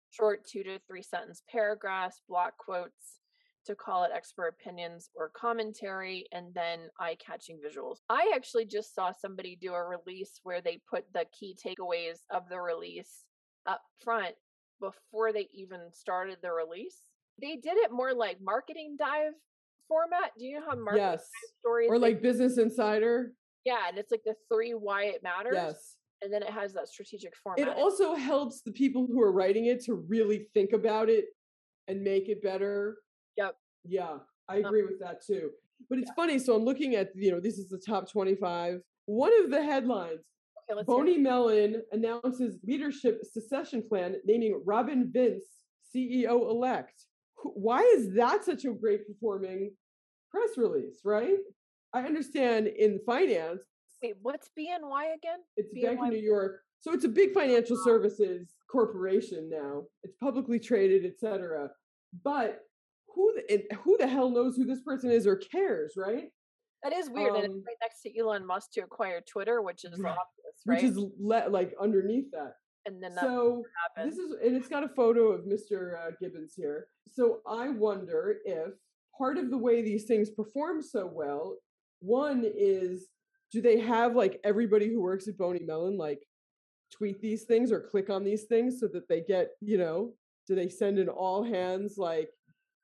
[0.09, 3.20] short two to three sentence paragraphs, block quotes
[3.66, 7.97] to call it expert opinions or commentary, and then eye catching visuals.
[8.09, 12.43] I actually just saw somebody do a release where they put the key takeaways of
[12.49, 13.24] the release
[13.68, 14.36] up front
[14.80, 17.01] before they even started the release.
[17.41, 19.34] They did it more like marketing dive
[19.88, 20.32] format.
[20.38, 21.28] Do you know how marketing Yes.
[21.59, 23.34] stories Or like Business Insider.
[23.66, 25.53] yeah, and it's like the three why it matters.
[25.55, 25.97] Yes.
[26.22, 27.68] And then it has that strategic format.
[27.68, 31.26] It also helps the people who are writing it to really think about it
[31.88, 32.97] and make it better.
[33.38, 33.55] Yep.
[33.86, 35.51] Yeah, I Um, agree with that too.
[35.89, 36.39] But it's funny.
[36.39, 38.81] So I'm looking at, you know, this is the top 25.
[39.05, 40.21] One of the headlines
[40.71, 41.17] okay, Boney.
[41.17, 45.43] Mellon announces leadership secession plan, naming Robin Vince
[45.95, 47.03] CEO elect.
[47.43, 49.71] Why is that such a great performing
[50.31, 51.38] press release, right?
[51.93, 53.63] I understand in finance,
[54.01, 55.39] Wait, what's BNY again?
[55.57, 56.61] it's BNY Bank of New York.
[56.81, 59.83] So it's a big financial services corporation now.
[60.03, 61.69] It's publicly traded, et cetera.
[62.23, 62.59] But
[63.16, 66.26] who the, who the hell knows who this person is or cares, right?
[66.84, 67.36] That is weird.
[67.36, 70.11] and Um, it's right next to Elon Musk to acquire Twitter, which is Right.
[70.11, 70.82] obvious, right?
[70.84, 72.53] Which is le- like underneath that.
[72.86, 73.63] and then So
[73.97, 78.38] this is and it's got a photo of mr uh, gibbons here so i wonder
[78.45, 78.74] if
[79.18, 81.57] part of the way these things perform so well
[82.01, 83.07] one is
[83.51, 86.22] do they have like everybody who works at boney mellon like
[86.91, 90.13] tweet these things or click on these things so that they get you know
[90.47, 92.30] do they send an all hands like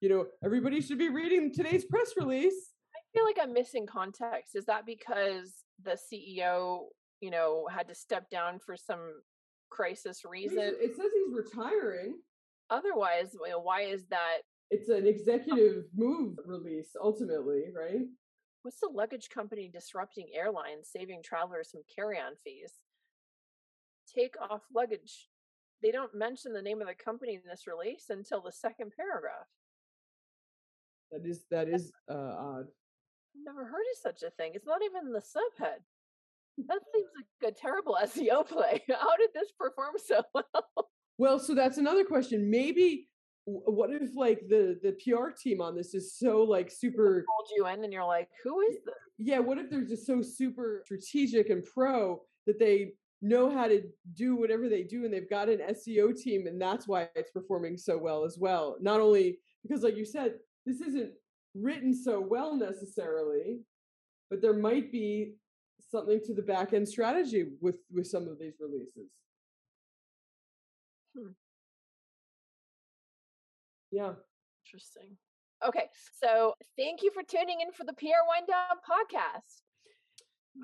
[0.02, 4.56] you know everybody should be reading today's press release I feel like I'm missing context.
[4.56, 6.84] Is that because the CEO,
[7.20, 9.22] you know, had to step down for some
[9.70, 12.20] crisis Reason- it says he's retiring
[12.70, 14.39] Otherwise, you know, why is that?
[14.70, 18.06] it's an executive move release ultimately right
[18.64, 22.72] What's the luggage company disrupting airlines, saving travelers from carry-on fees?
[24.16, 25.30] Take off luggage.
[25.82, 29.47] They don't mention the name of the company in this release until the second paragraph.
[31.12, 32.66] That is that is uh, odd
[33.36, 34.51] I've never heard of such a thing.
[34.55, 35.80] It's not even the subhead.
[36.68, 38.84] That seems like a terrible SEO play.
[38.89, 40.89] How did this perform so well?
[41.18, 42.51] Well, so that's another question.
[42.51, 43.07] Maybe
[43.45, 47.68] what if like the the PR team on this is so like super Pulled you
[47.68, 51.49] in, and you're like, "Who is this?" yeah, what if they're just so super strategic
[51.49, 53.84] and pro that they know how to
[54.14, 57.78] do whatever they do and they've got an SEO team and that's why it's performing
[57.78, 58.78] so well as well.
[58.82, 60.34] Not only because like you said,
[60.66, 61.12] this isn't
[61.55, 63.59] written so well necessarily,
[64.30, 65.36] but there might be
[65.89, 69.09] something to the back end strategy with with some of these releases.
[71.18, 71.32] Hmm.
[73.91, 74.14] Yeah.
[74.66, 75.18] Interesting.
[75.68, 75.89] Okay,
[76.20, 79.62] so thank you for tuning in for the PR Wine Down podcast.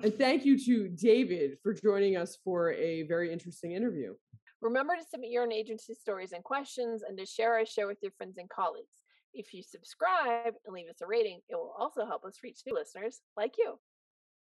[0.02, 4.14] And thank you to David for joining us for a very interesting interview.
[4.60, 7.98] Remember to submit your own agency stories and questions, and to share our show with
[8.02, 8.86] your friends and colleagues.
[9.34, 12.74] If you subscribe and leave us a rating, it will also help us reach new
[12.74, 13.78] listeners like you.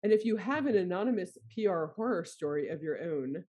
[0.03, 3.45] And if you have an anonymous PR horror story of your own,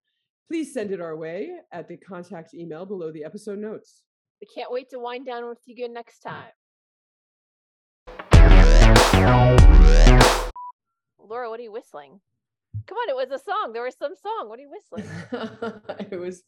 [0.48, 4.02] please send it our way at the contact email below the episode notes.
[4.40, 6.52] We can't wait to wind down with you again next time.
[11.18, 12.20] Laura, what are you whistling?
[12.86, 13.72] Come on, it was a song.
[13.72, 14.48] There was some song.
[14.48, 15.08] What are you whistling?
[16.12, 16.42] I was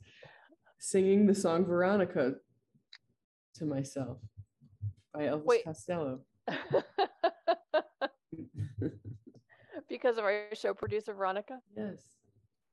[0.79, 2.35] singing the song Veronica
[3.55, 4.18] to myself
[5.17, 5.64] by Elvis Wait.
[5.64, 6.21] Costello.
[9.89, 11.59] because of our show producer Veronica.
[11.77, 12.03] yes.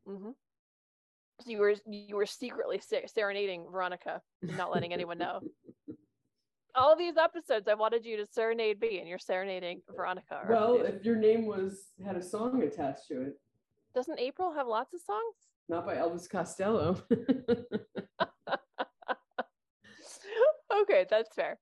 [0.05, 0.31] hmm
[1.41, 5.39] So you were you were secretly se- serenading Veronica, not letting anyone know.
[6.75, 10.41] All these episodes, I wanted you to serenade me, and you're serenading Veronica.
[10.49, 10.97] Well, producer.
[10.97, 13.39] if your name was had a song attached to it,
[13.93, 15.35] doesn't April have lots of songs?
[15.69, 16.97] not by Elvis Costello.
[20.81, 21.57] okay, that's fair.